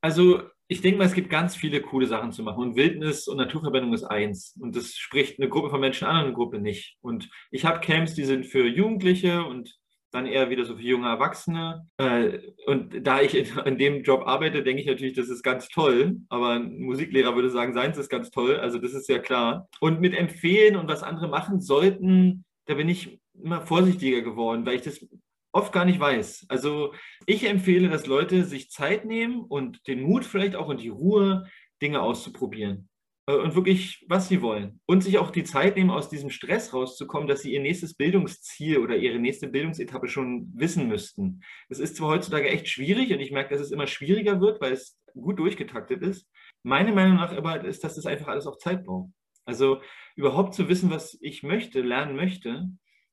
[0.00, 2.60] Also ich denke mal, es gibt ganz viele coole Sachen zu machen.
[2.60, 4.56] Und Wildnis und Naturverbindung ist eins.
[4.58, 6.96] Und das spricht eine Gruppe von Menschen an und eine Gruppe nicht.
[7.02, 9.76] Und ich habe Camps, die sind für Jugendliche und
[10.16, 11.86] dann eher wieder so für junge Erwachsene.
[11.98, 13.34] Äh, und da ich
[13.66, 16.16] in, dem Job arbeite, denke ich natürlich, das ist ganz toll.
[16.28, 18.56] Aber ein Musiklehrer würde sagen, seins ist ganz toll.
[18.56, 19.68] Also das ist ja klar.
[19.80, 24.76] Und mit empfehlen und was andere machen sollten, da bin ich immer vorsichtiger geworden, weil
[24.76, 25.06] ich das
[25.52, 26.46] oft gar nicht weiß.
[26.48, 26.92] Also
[27.26, 31.46] ich empfehle, dass Leute sich Zeit nehmen und den Mut vielleicht auch und die Ruhe,
[31.82, 32.88] Dinge auszuprobieren.
[33.26, 34.80] Äh, und wirklich, was sie wollen.
[34.86, 38.78] Und sich auch die Zeit nehmen, aus diesem Stress rauszukommen, dass sie ihr nächstes Bildungsziel
[38.78, 41.42] oder ihre nächste Bildungsetappe schon wissen müssten.
[41.68, 44.72] Das ist zwar heutzutage echt schwierig und ich merke, dass es immer schwieriger wird, weil
[44.72, 46.28] es gut durchgetaktet ist.
[46.62, 49.10] Meine Meinung nach aber ist, dass das einfach alles auch Zeit braucht.
[49.44, 49.80] Also
[50.16, 52.68] überhaupt zu wissen, was ich möchte, lernen möchte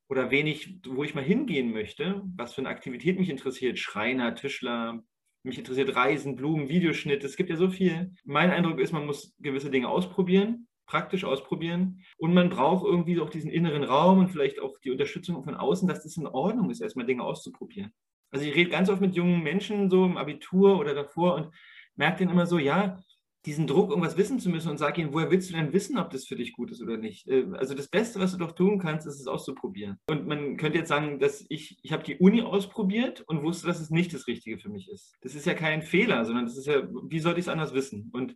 [0.10, 0.48] oder wen
[0.88, 5.04] wo ich mal hingehen möchte, was für eine Aktivität mich interessiert, Schreiner, Tischler,
[5.44, 7.24] mich interessiert Reisen, Blumen, Videoschnitt.
[7.24, 8.14] Es gibt ja so viel.
[8.24, 12.04] Mein Eindruck ist, man muss gewisse Dinge ausprobieren, praktisch ausprobieren.
[12.18, 15.88] Und man braucht irgendwie auch diesen inneren Raum und vielleicht auch die Unterstützung von außen,
[15.88, 17.94] dass das in Ordnung ist, erstmal Dinge auszuprobieren.
[18.32, 21.50] Also ich rede ganz oft mit jungen Menschen so im Abitur oder davor und
[21.96, 23.00] merke dann immer so, ja,
[23.46, 26.10] diesen Druck, irgendwas wissen zu müssen und sage ihnen, woher willst du denn wissen, ob
[26.10, 27.28] das für dich gut ist oder nicht?
[27.28, 29.98] Äh, also das Beste, was du doch tun kannst, ist es auszuprobieren.
[30.08, 33.80] Und man könnte jetzt sagen, dass ich, ich habe die Uni ausprobiert und wusste, dass
[33.80, 35.16] es nicht das Richtige für mich ist.
[35.22, 38.10] Das ist ja kein Fehler, sondern das ist ja, wie sollte ich es anders wissen?
[38.14, 38.36] Und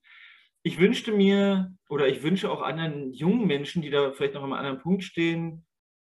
[0.63, 4.53] ich wünschte mir oder ich wünsche auch anderen jungen Menschen, die da vielleicht noch einem
[4.53, 5.65] anderen Punkt stehen,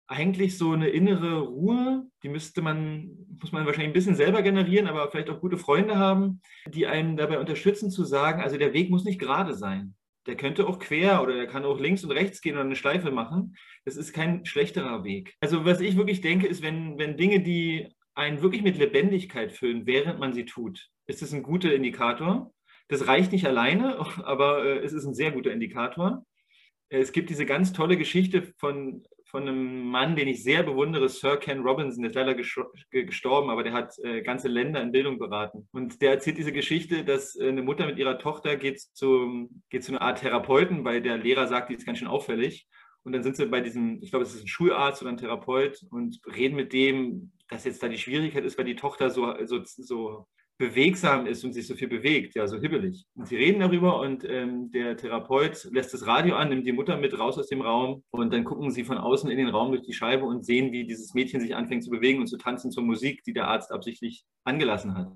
[0.08, 4.86] eigentlich so eine innere Ruhe, die müsste man, muss man wahrscheinlich ein bisschen selber generieren,
[4.86, 8.88] aber vielleicht auch gute Freunde haben, die einen dabei unterstützen zu sagen, also der Weg
[8.90, 9.94] muss nicht gerade sein.
[10.26, 13.10] Der könnte auch quer oder der kann auch links und rechts gehen oder eine Schleife
[13.10, 13.54] machen.
[13.84, 15.36] Das ist kein schlechterer Weg.
[15.40, 19.86] Also was ich wirklich denke, ist, wenn, wenn Dinge, die einen wirklich mit Lebendigkeit füllen,
[19.86, 22.52] während man sie tut, ist es ein guter Indikator.
[22.88, 26.24] Das reicht nicht alleine, aber äh, es ist ein sehr guter Indikator.
[26.88, 31.36] Es gibt diese ganz tolle Geschichte von von einem Mann, den ich sehr bewundere, Sir
[31.36, 35.68] Ken Robinson, der ist leider gestorben, aber der hat äh, ganze Länder in Bildung beraten.
[35.72, 39.84] Und der erzählt diese Geschichte, dass äh, eine Mutter mit ihrer Tochter geht zu, geht
[39.84, 42.66] zu einer Art Therapeuten, weil der Lehrer sagt, die ist ganz schön auffällig.
[43.02, 45.82] Und dann sind sie bei diesem, ich glaube, es ist ein Schularzt oder ein Therapeut
[45.90, 49.60] und reden mit dem, dass jetzt da die Schwierigkeit ist, weil die Tochter so, so,
[49.64, 50.26] so
[50.58, 53.06] bewegsam ist und sich so viel bewegt, ja, so hibbelig.
[53.14, 56.96] Und sie reden darüber und ähm, der Therapeut lässt das Radio an, nimmt die Mutter
[56.96, 59.82] mit raus aus dem Raum und dann gucken sie von außen in den Raum durch
[59.82, 62.82] die Scheibe und sehen, wie dieses Mädchen sich anfängt zu bewegen und zu tanzen zur
[62.82, 65.12] Musik, die der Arzt absichtlich angelassen hat.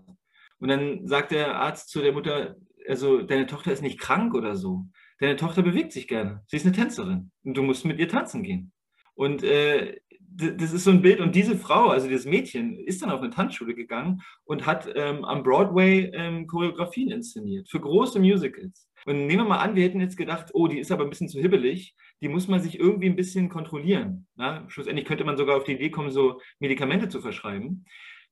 [0.61, 4.55] Und dann sagt der Arzt zu der Mutter, also deine Tochter ist nicht krank oder
[4.55, 4.87] so.
[5.19, 6.43] Deine Tochter bewegt sich gerne.
[6.47, 8.73] Sie ist eine Tänzerin und du musst mit ihr tanzen gehen.
[9.15, 10.01] Und äh,
[10.35, 11.21] das ist so ein Bild.
[11.21, 15.25] Und diese Frau, also dieses Mädchen, ist dann auf eine Tanzschule gegangen und hat ähm,
[15.25, 18.89] am Broadway ähm, Choreografien inszeniert für große Musicals.
[19.05, 21.29] Und nehmen wir mal an, wir hätten jetzt gedacht, oh, die ist aber ein bisschen
[21.29, 24.27] zu hibbelig, die muss man sich irgendwie ein bisschen kontrollieren.
[24.37, 24.65] Na?
[24.69, 27.85] Schlussendlich könnte man sogar auf die Idee kommen, so Medikamente zu verschreiben.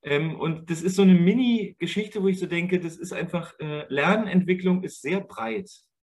[0.02, 3.84] Ähm, und das ist so eine Mini-Geschichte, wo ich so denke, das ist einfach, äh,
[3.92, 5.70] Lernentwicklung ist sehr breit.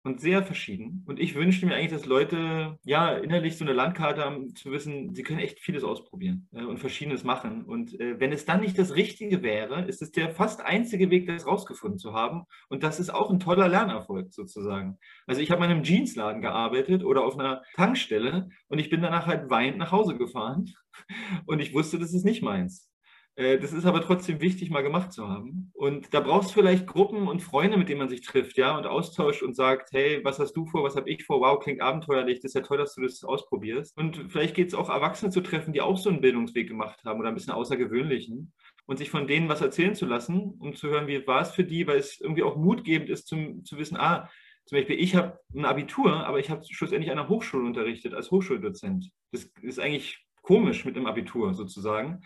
[0.04, 1.04] Und sehr verschieden.
[1.06, 5.14] Und ich wünschte mir eigentlich, dass Leute ja innerlich so eine Landkarte haben, zu wissen,
[5.14, 7.64] sie können echt vieles ausprobieren äh, und Verschiedenes machen.
[7.64, 11.26] Und äh, wenn es dann nicht das Richtige wäre, ist es der fast einzige Weg,
[11.26, 12.44] das rausgefunden zu haben.
[12.68, 14.98] Und das ist auch ein toller Lernerfolg sozusagen.
[15.26, 19.26] Also ich habe in einem Jeansladen gearbeitet oder auf einer Tankstelle und ich bin danach
[19.26, 20.72] halt weinend nach Hause gefahren
[21.46, 22.91] und ich wusste, das ist nicht meins.
[23.34, 25.70] Äh, das ist aber trotzdem wichtig, mal gemacht zu haben.
[25.74, 28.86] Und da brauchst du vielleicht Gruppen und Freunde, mit denen man sich trifft, ja, und
[28.86, 31.40] austauscht und sagt, hey, was hast du vor, was habe ich vor?
[31.40, 33.96] Wow, klingt abenteuerlich, das ist ja toll, dass du das ausprobierst.
[33.96, 37.20] Und vielleicht geht es auch Erwachsene zu treffen, die auch so einen Bildungsweg gemacht haben
[37.20, 38.52] oder ein bisschen außergewöhnlichen
[38.86, 41.64] und sich von denen was erzählen zu lassen, um zu hören, wie war es für
[41.64, 44.28] die, weil es irgendwie auch mutgebend ist, zum, zu wissen, ah,
[44.64, 48.30] zum Beispiel, ich habe ein Abitur, aber ich habe schlussendlich an einer Hochschule unterrichtet als
[48.30, 49.10] Hochschuldozent.
[49.32, 52.22] Das ist eigentlich komisch mit einem Abitur sozusagen.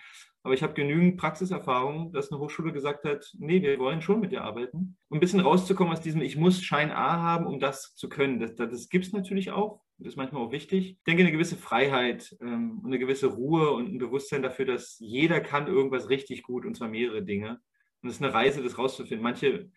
[0.46, 4.30] Aber ich habe genügend Praxiserfahrung, dass eine Hochschule gesagt hat, nee, wir wollen schon mit
[4.30, 4.96] dir arbeiten.
[5.08, 8.38] Um ein bisschen rauszukommen aus diesem, ich muss Schein A haben, um das zu können.
[8.38, 9.80] Das, das, gibt es natürlich auch.
[9.98, 10.98] Das ist manchmal auch wichtig.
[10.98, 14.98] Ich denke, eine gewisse Freiheit ähm, und eine gewisse Ruhe und ein Bewusstsein dafür, dass
[15.00, 17.58] jeder kann irgendwas richtig gut, und zwar mehrere Dinge.
[18.02, 19.24] Und es ist eine Reise, das rauszufinden.
[19.24, 19.68] Manche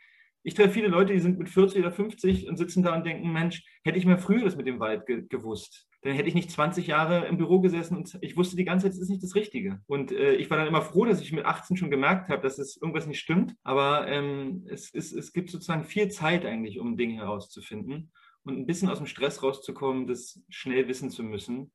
[0.43, 3.33] ich treffe viele Leute, die sind mit 40 oder 50 und sitzen da und denken,
[3.33, 6.51] Mensch, hätte ich mal früher das mit dem Wald ge gewusst, dann hätte ich nicht
[6.51, 9.35] 20 Jahre im Büro gesessen und ich wusste die ganze Zeit, das ist nicht das
[9.35, 9.81] Richtige.
[9.85, 12.57] Und äh, ich war dann immer froh, dass ich mit 18 schon gemerkt habe, dass
[12.57, 13.55] es irgendwas nicht stimmt.
[13.63, 18.11] Aber ähm, es, es, es gibt sozusagen viel Zeit eigentlich, um Dinge herauszufinden
[18.43, 21.71] und ein bisschen aus dem Stress rauszukommen, das schnell wissen zu müssen.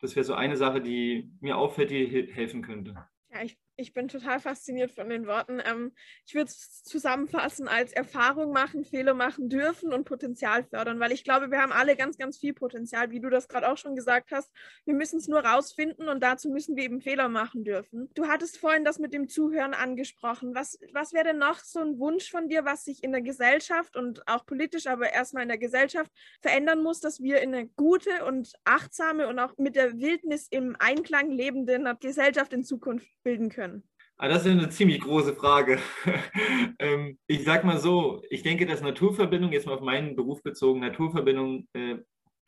[0.00, 2.96] Das wäre so eine Sache, die mir auffällt, die helfen könnte.
[3.30, 5.60] Ja, ich ich bin total fasziniert von den Worten.
[5.64, 5.92] Ähm,
[6.26, 11.22] ich würde es zusammenfassen als Erfahrung machen, Fehler machen dürfen und Potenzial fördern, weil ich
[11.22, 14.32] glaube, wir haben alle ganz, ganz viel Potenzial, wie du das gerade auch schon gesagt
[14.32, 14.50] hast.
[14.84, 18.10] Wir müssen es nur rausfinden und dazu müssen wir eben Fehler machen dürfen.
[18.14, 20.56] Du hattest vorhin das mit dem Zuhören angesprochen.
[20.56, 23.96] Was, was wäre denn noch so ein Wunsch von dir, was sich in der Gesellschaft
[23.96, 26.10] und auch politisch, aber erstmal in der Gesellschaft
[26.42, 30.74] verändern muss, dass wir in eine gute und achtsame und auch mit der Wildnis im
[30.80, 33.67] Einklang lebende Gesellschaft in Zukunft bilden können?
[34.20, 35.78] Ah, das ist eine ziemlich große Frage.
[36.80, 40.78] Ähm, ich sage mal so, ich denke, dass Naturverbindung, jetzt mal auf meinen Beruf bezogen,
[40.80, 41.96] Naturverbindung äh,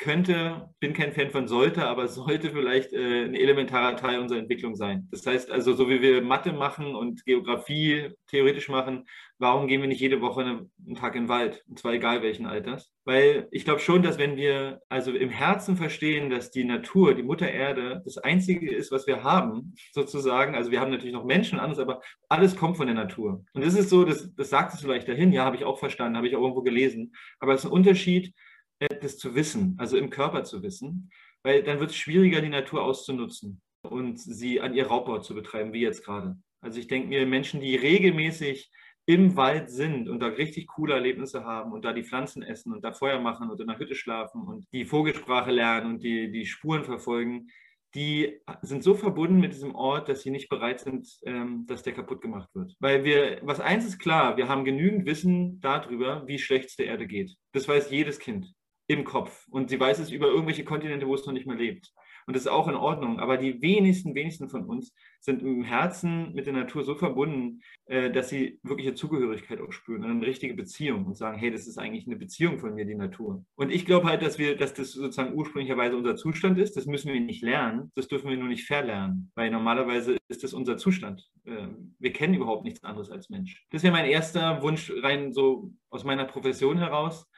[0.01, 4.75] könnte, bin kein Fan von sollte, aber sollte vielleicht äh, ein elementarer Teil unserer Entwicklung
[4.75, 5.07] sein.
[5.11, 9.07] Das heißt also, so wie wir Mathe machen und Geografie theoretisch machen,
[9.39, 11.65] warum gehen wir nicht jede Woche einen Tag in den Wald?
[11.69, 12.91] Und zwar egal welchen Alters.
[13.05, 17.23] Weil ich glaube schon, dass wenn wir also im Herzen verstehen, dass die Natur, die
[17.23, 21.59] Mutter Erde, das Einzige ist, was wir haben, sozusagen, also wir haben natürlich noch Menschen
[21.59, 23.45] und aber alles kommt von der Natur.
[23.53, 26.17] Und das ist so, das, das sagt es vielleicht dahin, ja, habe ich auch verstanden,
[26.17, 27.15] habe ich auch irgendwo gelesen.
[27.39, 28.35] Aber es ist ein Unterschied,
[28.89, 31.11] das zu wissen, also im Körper zu wissen,
[31.43, 35.73] weil dann wird es schwieriger, die Natur auszunutzen und sie an ihr Raubbau zu betreiben,
[35.73, 36.37] wie jetzt gerade.
[36.61, 38.71] Also ich denke mir, Menschen, die regelmäßig
[39.07, 42.85] im Wald sind und da richtig coole Erlebnisse haben und da die Pflanzen essen und
[42.85, 46.47] da Feuer machen und in der Hütte schlafen und die Vogelsprache lernen und die, die
[46.47, 47.49] Spuren verfolgen,
[47.95, 51.93] die sind so verbunden mit diesem Ort, dass sie nicht bereit sind, ähm, dass der
[51.93, 52.77] kaputt gemacht wird.
[52.79, 56.87] Weil wir, was eins ist klar, wir haben genügend Wissen darüber, wie schlecht es der
[56.87, 57.35] Erde geht.
[57.53, 58.55] Das weiß jedes Kind
[58.91, 59.47] im Kopf.
[59.51, 61.93] Und sie weiß es über irgendwelche Kontinente, wo es noch nicht mehr lebt.
[62.27, 63.21] Und das ist auch in Ordnung.
[63.21, 68.11] Aber die wenigsten, wenigsten von uns sind im Herzen mit der Natur so verbunden, äh,
[68.11, 71.79] dass sie wirkliche Zugehörigkeit auch spüren und eine richtige Beziehung und sagen, hey, das ist
[71.79, 73.45] eigentlich eine Beziehung von mir, die Natur.
[73.55, 76.77] Und ich glaube halt, dass wir, dass das sozusagen ursprünglicherweise unser Zustand ist.
[76.77, 77.93] Das müssen wir nicht lernen.
[77.95, 79.31] Das dürfen wir nur nicht verlernen.
[79.37, 81.31] Weil normalerweise ist das unser Zustand.
[81.45, 81.69] Äh,
[82.01, 83.65] wir kennen überhaupt nichts anderes als Mensch.
[83.71, 87.30] Das wäre mein erster Wunsch rein so aus meiner Profession heraus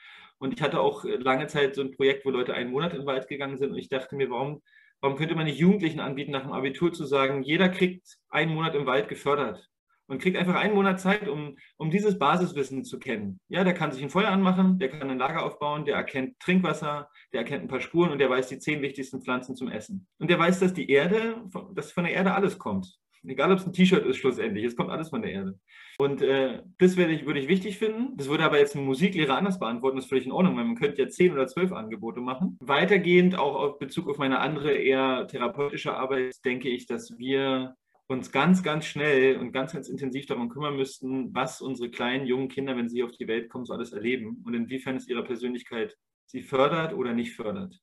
[0.42, 3.06] und ich hatte auch lange Zeit so ein Projekt, wo Leute einen Monat in den
[3.06, 3.70] Wald gegangen sind.
[3.70, 4.60] Und ich dachte mir, warum,
[5.00, 8.74] warum könnte man nicht Jugendlichen anbieten, nach dem Abitur zu sagen, jeder kriegt einen Monat
[8.74, 9.70] im Wald gefördert
[10.08, 13.38] und kriegt einfach einen Monat Zeit, um, um dieses Basiswissen zu kennen.
[13.46, 17.08] Ja, der kann sich ein Feuer anmachen, der kann ein Lager aufbauen, der erkennt Trinkwasser,
[17.32, 20.08] der erkennt ein paar Spuren und der weiß die zehn wichtigsten Pflanzen zum Essen.
[20.18, 21.40] Und der weiß, dass die Erde,
[21.72, 22.98] dass von der Erde alles kommt.
[23.24, 24.64] Egal, ob es ein T-Shirt ist, schlussendlich.
[24.64, 25.58] Es kommt alles von der Erde.
[25.98, 28.16] Und äh, das würde ich, würde ich wichtig finden.
[28.16, 29.96] Das würde aber jetzt ein Musiklehrer anders beantworten.
[29.96, 32.58] Das ist völlig in Ordnung, weil man könnte ja zehn oder zwölf Angebote machen.
[32.60, 37.76] Weitergehend, auch auf Bezug auf meine andere, eher therapeutische Arbeit, denke ich, dass wir
[38.08, 42.48] uns ganz, ganz schnell und ganz, ganz intensiv darum kümmern müssten, was unsere kleinen, jungen
[42.48, 45.96] Kinder, wenn sie auf die Welt kommen, so alles erleben und inwiefern es ihre Persönlichkeit
[46.26, 47.78] sie fördert oder nicht fördert.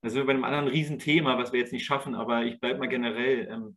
[0.00, 2.78] Da sind wir bei einem anderen Riesenthema, was wir jetzt nicht schaffen, aber ich bleibe
[2.78, 3.48] mal generell.
[3.50, 3.76] Ähm,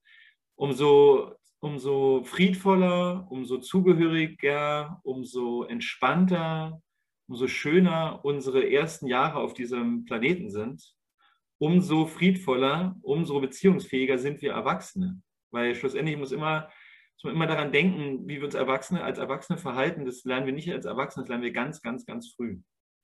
[0.62, 6.80] umso, umso friedvoller, umso zugehöriger, umso entspannter,
[7.28, 10.84] umso schöner unsere ersten Jahre auf diesem Planeten sind,
[11.57, 15.20] umso friedvoller, umso beziehungsfähiger sind wir Erwachsene.
[15.49, 16.70] Weil schlussendlich muss, immer,
[17.16, 20.05] muss man immer daran denken, wie wir uns Erwachsene als Erwachsene verhalten.
[20.05, 22.59] Das lernen wir nicht als Erwachsene, das lernen wir ganz, ganz, ganz früh.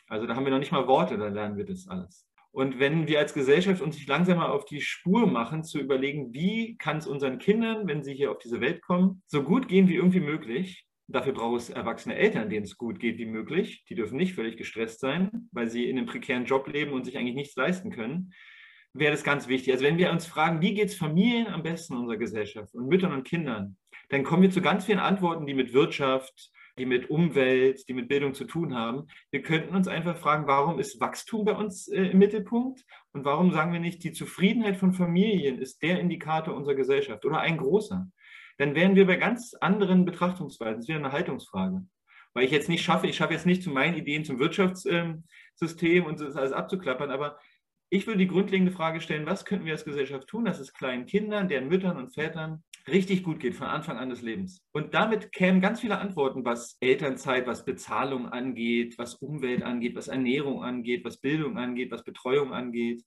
[0.07, 2.26] Also da haben wir noch nicht mal Worte, da lernen wir das alles.
[2.51, 6.33] Und wenn wir als Gesellschaft uns nicht langsam mal auf die Spur machen, zu überlegen,
[6.33, 9.87] wie kann es unseren Kindern, wenn sie hier auf diese Welt kommen, so gut gehen
[9.87, 13.85] wie irgendwie möglich, Dafür braucht es erwachsene Eltern, denen es gut geht wie möglich.
[13.87, 17.17] Die dürfen nicht völlig gestresst sein, weil sie in einem prekären Job leben und sich
[17.17, 18.33] eigentlich nichts leisten können.
[18.93, 19.71] Wäre das ganz wichtig.
[19.71, 22.89] Also wenn wir uns fragen, wie geht es Familien am besten in unserer Gesellschaft und
[22.89, 23.77] Müttern und Kindern,
[24.09, 28.07] dann kommen wir zu ganz vielen Antworten, die mit Wirtschaft, die mit Umwelt, die mit
[28.07, 29.07] Bildung zu tun haben.
[29.31, 33.51] Wir könnten uns einfach fragen, warum ist Wachstum bei uns äh, im Mittelpunkt und warum
[33.51, 38.07] sagen wir nicht, die Zufriedenheit von Familien ist der Indikator unserer Gesellschaft oder ein großer
[38.57, 40.81] dann wären wir bei ganz anderen Betrachtungsweisen.
[40.81, 41.85] Das wäre eine Haltungsfrage.
[42.33, 46.19] Weil ich jetzt nicht schaffe, ich schaffe jetzt nicht zu meinen Ideen zum Wirtschaftssystem und
[46.19, 47.39] das alles abzuklappern, aber
[47.89, 51.05] ich würde die grundlegende Frage stellen, was könnten wir als Gesellschaft tun, dass es kleinen
[51.05, 54.61] Kindern, deren Müttern und Vätern richtig gut geht von Anfang an des Lebens.
[54.71, 60.07] Und damit kämen ganz viele Antworten, was Elternzeit, was Bezahlung angeht, was Umwelt angeht, was
[60.07, 63.03] Ernährung angeht, was Bildung angeht, was Betreuung angeht.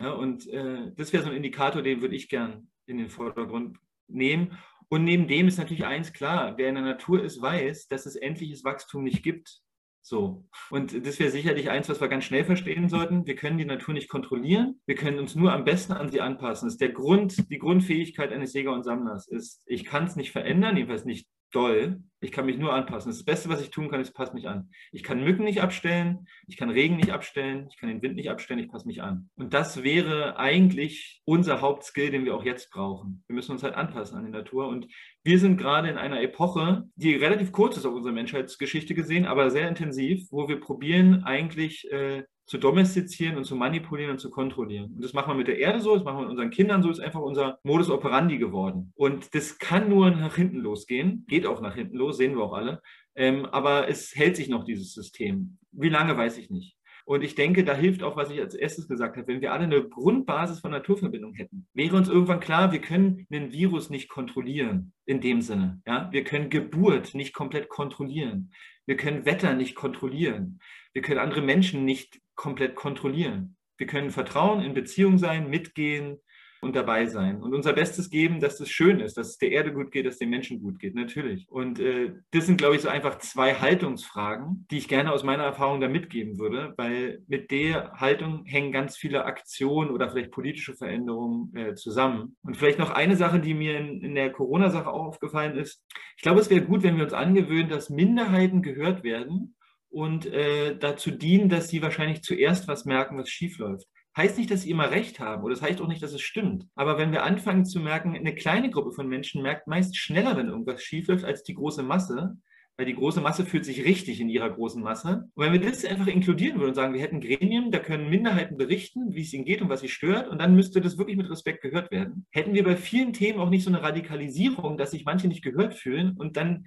[0.00, 3.78] Ja, und äh, das wäre so ein Indikator, den würde ich gern in den Vordergrund
[4.06, 4.56] nehmen.
[4.88, 8.16] Und neben dem ist natürlich eins klar, wer in der Natur ist, weiß, dass es
[8.16, 9.60] endliches Wachstum nicht gibt.
[10.02, 10.46] So.
[10.70, 13.26] Und das wäre sicherlich eins, was wir ganz schnell verstehen sollten.
[13.26, 14.80] Wir können die Natur nicht kontrollieren.
[14.86, 16.66] Wir können uns nur am besten an sie anpassen.
[16.66, 20.32] Das ist der Grund, die Grundfähigkeit eines Jäger und Sammlers ist, ich kann es nicht
[20.32, 22.02] verändern, jedenfalls nicht doll.
[22.20, 23.12] Ich kann mich nur anpassen.
[23.12, 24.70] Das Beste, was ich tun kann, ist, passe mich an.
[24.90, 28.28] Ich kann Mücken nicht abstellen, ich kann Regen nicht abstellen, ich kann den Wind nicht
[28.28, 29.30] abstellen, ich passe mich an.
[29.36, 33.22] Und das wäre eigentlich unser Hauptskill, den wir auch jetzt brauchen.
[33.28, 34.68] Wir müssen uns halt anpassen an die Natur.
[34.68, 34.88] Und
[35.28, 39.50] wir sind gerade in einer Epoche, die relativ kurz ist auf unserer Menschheitsgeschichte gesehen, aber
[39.50, 44.94] sehr intensiv, wo wir probieren, eigentlich äh, zu domestizieren und zu manipulieren und zu kontrollieren.
[44.94, 46.88] Und das machen wir mit der Erde so, das machen wir mit unseren Kindern so,
[46.88, 48.94] ist einfach unser Modus operandi geworden.
[48.96, 52.54] Und das kann nur nach hinten losgehen, geht auch nach hinten los, sehen wir auch
[52.54, 52.80] alle.
[53.14, 55.58] Ähm, aber es hält sich noch dieses System.
[55.72, 56.77] Wie lange, weiß ich nicht.
[57.08, 59.64] Und ich denke, da hilft auch, was ich als erstes gesagt habe, wenn wir alle
[59.64, 64.92] eine Grundbasis von Naturverbindung hätten, wäre uns irgendwann klar, wir können einen Virus nicht kontrollieren
[65.06, 65.80] in dem Sinne.
[65.86, 66.10] Ja?
[66.12, 68.52] Wir können Geburt nicht komplett kontrollieren.
[68.84, 70.60] Wir können Wetter nicht kontrollieren.
[70.92, 73.56] Wir können andere Menschen nicht komplett kontrollieren.
[73.78, 76.18] Wir können Vertrauen in Beziehung sein, mitgehen
[76.60, 79.72] und dabei sein und unser Bestes geben, dass es schön ist, dass es der Erde
[79.72, 81.46] gut geht, dass es den Menschen gut geht, natürlich.
[81.48, 85.44] Und äh, das sind, glaube ich, so einfach zwei Haltungsfragen, die ich gerne aus meiner
[85.44, 90.74] Erfahrung da mitgeben würde, weil mit der Haltung hängen ganz viele Aktionen oder vielleicht politische
[90.74, 92.36] Veränderungen äh, zusammen.
[92.42, 95.84] Und vielleicht noch eine Sache, die mir in, in der Corona-Sache auch aufgefallen ist.
[96.16, 99.54] Ich glaube, es wäre gut, wenn wir uns angewöhnen, dass Minderheiten gehört werden
[99.90, 103.86] und äh, dazu dienen, dass sie wahrscheinlich zuerst was merken, was schiefläuft.
[104.18, 106.66] Heißt nicht, dass sie immer recht haben oder das heißt auch nicht, dass es stimmt.
[106.74, 110.48] Aber wenn wir anfangen zu merken, eine kleine Gruppe von Menschen merkt meist schneller, wenn
[110.48, 112.36] irgendwas schiefläuft, als die große Masse,
[112.76, 115.28] weil die große Masse fühlt sich richtig in ihrer großen Masse.
[115.34, 118.56] Und wenn wir das einfach inkludieren würden und sagen, wir hätten Gremien, da können Minderheiten
[118.56, 121.30] berichten, wie es ihnen geht und was sie stört, und dann müsste das wirklich mit
[121.30, 125.04] Respekt gehört werden, hätten wir bei vielen Themen auch nicht so eine Radikalisierung, dass sich
[125.04, 126.66] manche nicht gehört fühlen und dann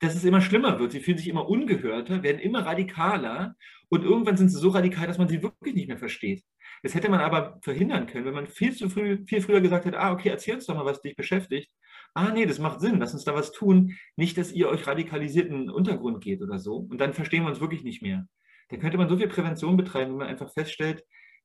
[0.00, 0.92] dass es immer schlimmer wird.
[0.92, 3.54] Sie fühlen sich immer ungehörter, werden immer radikaler
[3.88, 6.42] und irgendwann sind sie so radikal, dass man sie wirklich nicht mehr versteht.
[6.84, 9.98] Das hätte man aber verhindern können, wenn man viel zu früh, viel früher gesagt hätte,
[9.98, 11.72] ah, okay, erzähl uns doch mal, was dich beschäftigt.
[12.12, 13.96] Ah, nee, das macht Sinn, lass uns da was tun.
[14.16, 16.76] Nicht, dass ihr euch radikalisierten Untergrund geht oder so.
[16.76, 18.28] Und dann verstehen wir uns wirklich nicht mehr.
[18.68, 21.02] Da könnte man so viel Prävention betreiben, wenn man einfach feststellt,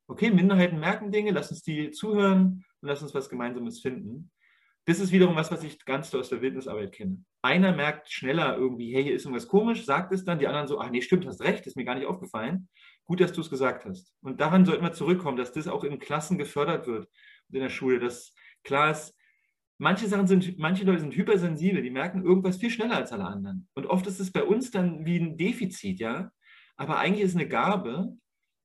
[0.08, 4.32] okay, Minderheiten merken Dinge, lass uns die zuhören und lass uns was Gemeinsames finden.
[4.88, 7.24] Das ist wiederum was, was ich ganz aus der Wildnisarbeit kenne.
[7.44, 10.82] Einer merkt schneller irgendwie, hey, hier ist irgendwas komisch, sagt es dann, die anderen so,
[10.82, 12.68] ach nee, stimmt, hast recht, ist mir gar nicht aufgefallen.
[13.10, 14.14] Gut, dass du es gesagt hast.
[14.22, 17.10] Und daran sollten wir zurückkommen, dass das auch in Klassen gefördert wird
[17.51, 19.16] in der Schule, dass klar ist,
[19.80, 23.68] manche Sachen sind, manche Leute sind hypersensibel, die merken irgendwas viel schneller als alle anderen.
[23.74, 26.32] Und oft ist es bei uns dann wie ein Defizit, ja.
[26.78, 28.16] Aber eigentlich ist eine Gabe,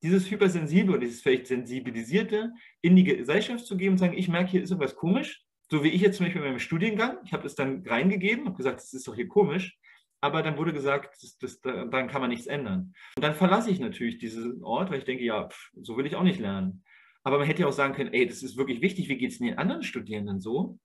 [0.03, 4.51] dieses Hypersensible und dieses vielleicht Sensibilisierte in die Gesellschaft zu geben und sagen, ich merke,
[4.51, 7.41] hier ist irgendwas komisch, so wie ich jetzt zum Beispiel bei meinem Studiengang, ich habe
[7.41, 9.75] das dann reingegeben, habe gesagt, das ist doch hier komisch,
[10.21, 12.93] aber dann wurde gesagt, das, das, dann kann man nichts ändern.
[13.15, 16.15] Und dann verlasse ich natürlich diesen Ort, weil ich denke, ja, pff, so will ich
[16.15, 16.83] auch nicht lernen.
[17.23, 19.39] Aber man hätte ja auch sagen können, ey, das ist wirklich wichtig, wie geht es
[19.39, 20.79] den anderen Studierenden so?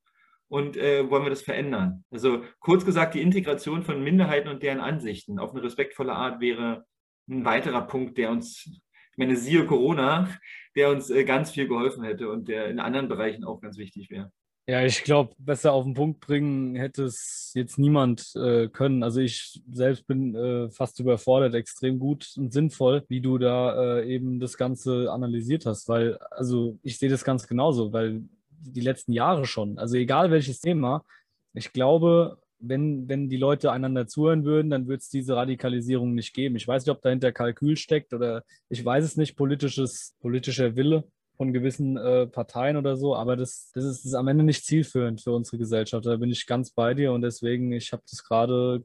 [0.48, 2.04] Und äh, wollen wir das verändern?
[2.10, 6.86] Also kurz gesagt, die Integration von Minderheiten und deren Ansichten auf eine respektvolle Art wäre
[7.28, 10.28] ein weiterer Punkt, der uns, ich meine, siehe Corona,
[10.74, 14.10] der uns äh, ganz viel geholfen hätte und der in anderen Bereichen auch ganz wichtig
[14.10, 14.32] wäre.
[14.70, 19.02] Ja, ich glaube, besser auf den Punkt bringen hätte es jetzt niemand äh, können.
[19.02, 24.14] Also ich selbst bin äh, fast überfordert, extrem gut und sinnvoll, wie du da äh,
[24.14, 29.12] eben das Ganze analysiert hast, weil, also ich sehe das ganz genauso, weil die letzten
[29.12, 31.04] Jahre schon, also egal welches Thema,
[31.52, 36.32] ich glaube, wenn, wenn die Leute einander zuhören würden, dann würde es diese Radikalisierung nicht
[36.32, 36.54] geben.
[36.54, 41.02] Ich weiß nicht, ob dahinter Kalkül steckt oder ich weiß es nicht, politisches, politischer Wille
[41.40, 44.66] von gewissen äh, Parteien oder so, aber das, das, ist, das ist am Ende nicht
[44.66, 46.04] zielführend für unsere Gesellschaft.
[46.04, 48.84] Da bin ich ganz bei dir und deswegen, ich habe das gerade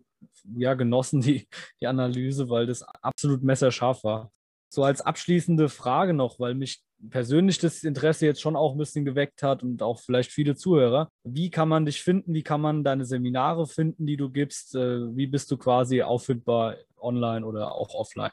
[0.56, 1.50] ja genossen, die,
[1.82, 4.32] die Analyse, weil das absolut messerscharf war.
[4.70, 9.04] So als abschließende Frage noch, weil mich persönlich das Interesse jetzt schon auch ein bisschen
[9.04, 11.10] geweckt hat und auch vielleicht viele Zuhörer.
[11.26, 12.34] Wie kann man dich finden?
[12.34, 14.76] Wie kann man deine Seminare finden, die du gibst?
[14.76, 18.32] Äh, wie bist du quasi auffindbar online oder auch offline?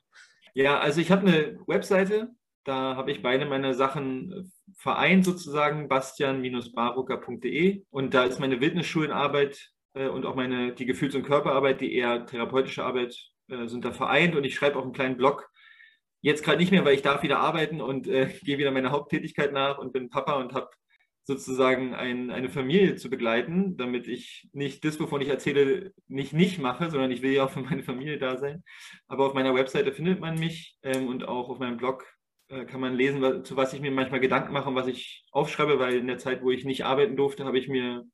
[0.55, 2.31] Ja, also ich habe eine Webseite,
[2.65, 10.09] da habe ich beide meine Sachen vereint sozusagen, bastian-barucker.de und da ist meine Wildnisschulenarbeit äh,
[10.09, 13.17] und auch meine die Gefühls- und Körperarbeit, die eher therapeutische Arbeit
[13.49, 14.37] äh, sind da vereint.
[14.37, 15.49] Und ich schreibe auch einen kleinen Blog.
[16.21, 19.53] Jetzt gerade nicht mehr, weil ich darf wieder arbeiten und äh, gehe wieder meiner Haupttätigkeit
[19.53, 20.71] nach und bin Papa und habe
[21.25, 26.59] sozusagen ein, eine Familie zu begleiten, damit ich nicht das, wovon ich erzähle, nicht nicht
[26.59, 28.65] mache, sondern ich will ja auch für meine Familie da sein.
[29.07, 32.22] Aber auf meiner Webseite findet man mich ähm, und auch auf meinem Blog äh,
[32.67, 35.97] kann man lesen, zu was ich mir manchmal Gedanken mache und was ich aufschreibe, weil
[35.97, 38.05] in der Zeit, wo ich nicht arbeiten durfte, habe ich mir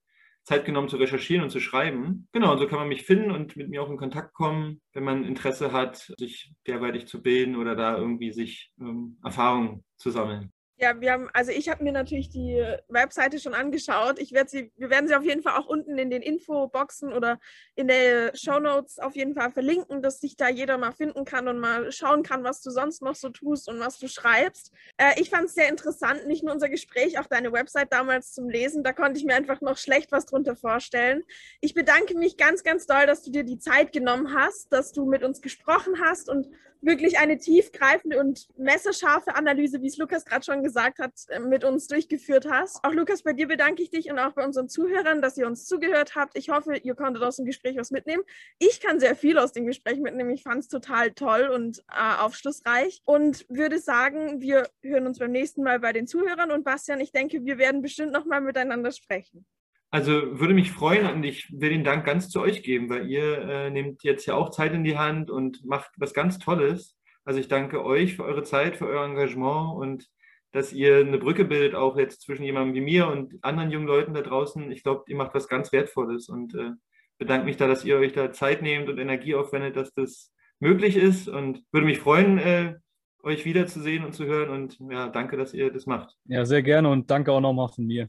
[0.45, 2.27] Zeit genommen zu recherchieren und zu schreiben.
[2.33, 5.05] Genau, und so kann man mich finden und mit mir auch in Kontakt kommen, wenn
[5.05, 10.53] man Interesse hat, sich derweitig zu bilden oder da irgendwie sich ähm, Erfahrungen zu sammeln.
[10.81, 14.21] Ja, wir haben, also ich habe mir natürlich die Webseite schon angeschaut.
[14.21, 17.41] Ich werde sie, wir werden sie auf jeden Fall auch unten in den Infoboxen oder
[17.75, 21.49] in der Show Notes auf jeden Fall verlinken, dass sich da jeder mal finden kann
[21.49, 24.73] und mal schauen kann, was du sonst noch so tust und was du schreibst.
[24.99, 28.49] Äh, ich fand es sehr interessant, nicht nur unser Gespräch, auch deine Website damals zum
[28.49, 28.85] Lesen.
[28.85, 31.25] Da konnte ich mir einfach noch schlecht was drunter vorstellen.
[31.61, 35.07] Ich bedanke mich ganz, ganz doll, dass du dir die Zeit genommen hast, dass du
[35.07, 36.47] mit uns gesprochen hast und
[36.81, 41.65] wirklich eine tiefgreifende und messerscharfe Analyse, wie es Lukas gerade schon gesagt hat, äh, mit
[41.65, 42.85] uns durchgeführt hast.
[42.85, 45.67] Auch Lukas, bei dir bedanke ich dich und auch bei unseren Zuhörern, dass ihr uns
[45.67, 46.37] zugehört habt.
[46.37, 48.23] Ich hoffe, ihr konntet aus dem Gespräch was mitnehmen.
[48.59, 50.31] Ich kann sehr viel aus dem Gespräch mitnehmen.
[50.31, 55.33] Ich fand es total toll und äh, aufschlussreich und würde sagen, wir hören uns beim
[55.33, 58.93] nächsten Mal bei den Zuhörern und Bastian, ich denke, wir werden bestimmt noch mal miteinander
[58.93, 59.47] sprechen.
[59.91, 63.39] Also würde mich freuen und ich will den Dank ganz zu euch geben, weil ihr
[63.39, 66.99] äh, nehmt jetzt ja auch Zeit in die Hand und macht was ganz Tolles.
[67.25, 70.09] Also ich danke euch für eure Zeit, für euer Engagement und
[70.53, 74.15] dass ihr eine Brücke bildet, auch jetzt zwischen jemandem wie mir und anderen jungen Leuten
[74.15, 74.71] da draußen.
[74.73, 76.71] Ich glaube, ihr macht was ganz Wertvolles und äh,
[77.19, 80.97] bedanke mich da, dass ihr euch da Zeit nehmt und Energie aufwendet, dass das möglich
[80.97, 82.75] ist und würde mich freuen, äh,
[83.23, 86.17] euch wiederzusehen und zu hören und ja, danke, dass ihr das macht.
[86.25, 88.09] Ja, sehr gerne und danke auch nochmal von mir.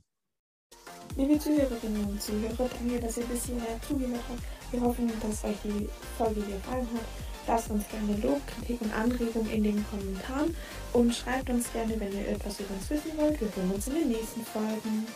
[1.16, 4.42] Liebe Zuhörerinnen und Zuhörer, danke, dass ihr bis hierher zugehört habt.
[4.72, 7.06] Wir hoffen, dass euch die Folge gefallen hat.
[7.48, 10.56] Lasst uns gerne Lob, Kritik und Anregungen in den Kommentaren
[10.94, 13.42] und schreibt uns gerne, wenn ihr etwas über uns wissen wollt.
[13.42, 15.08] Wir hören uns in den nächsten Folgen.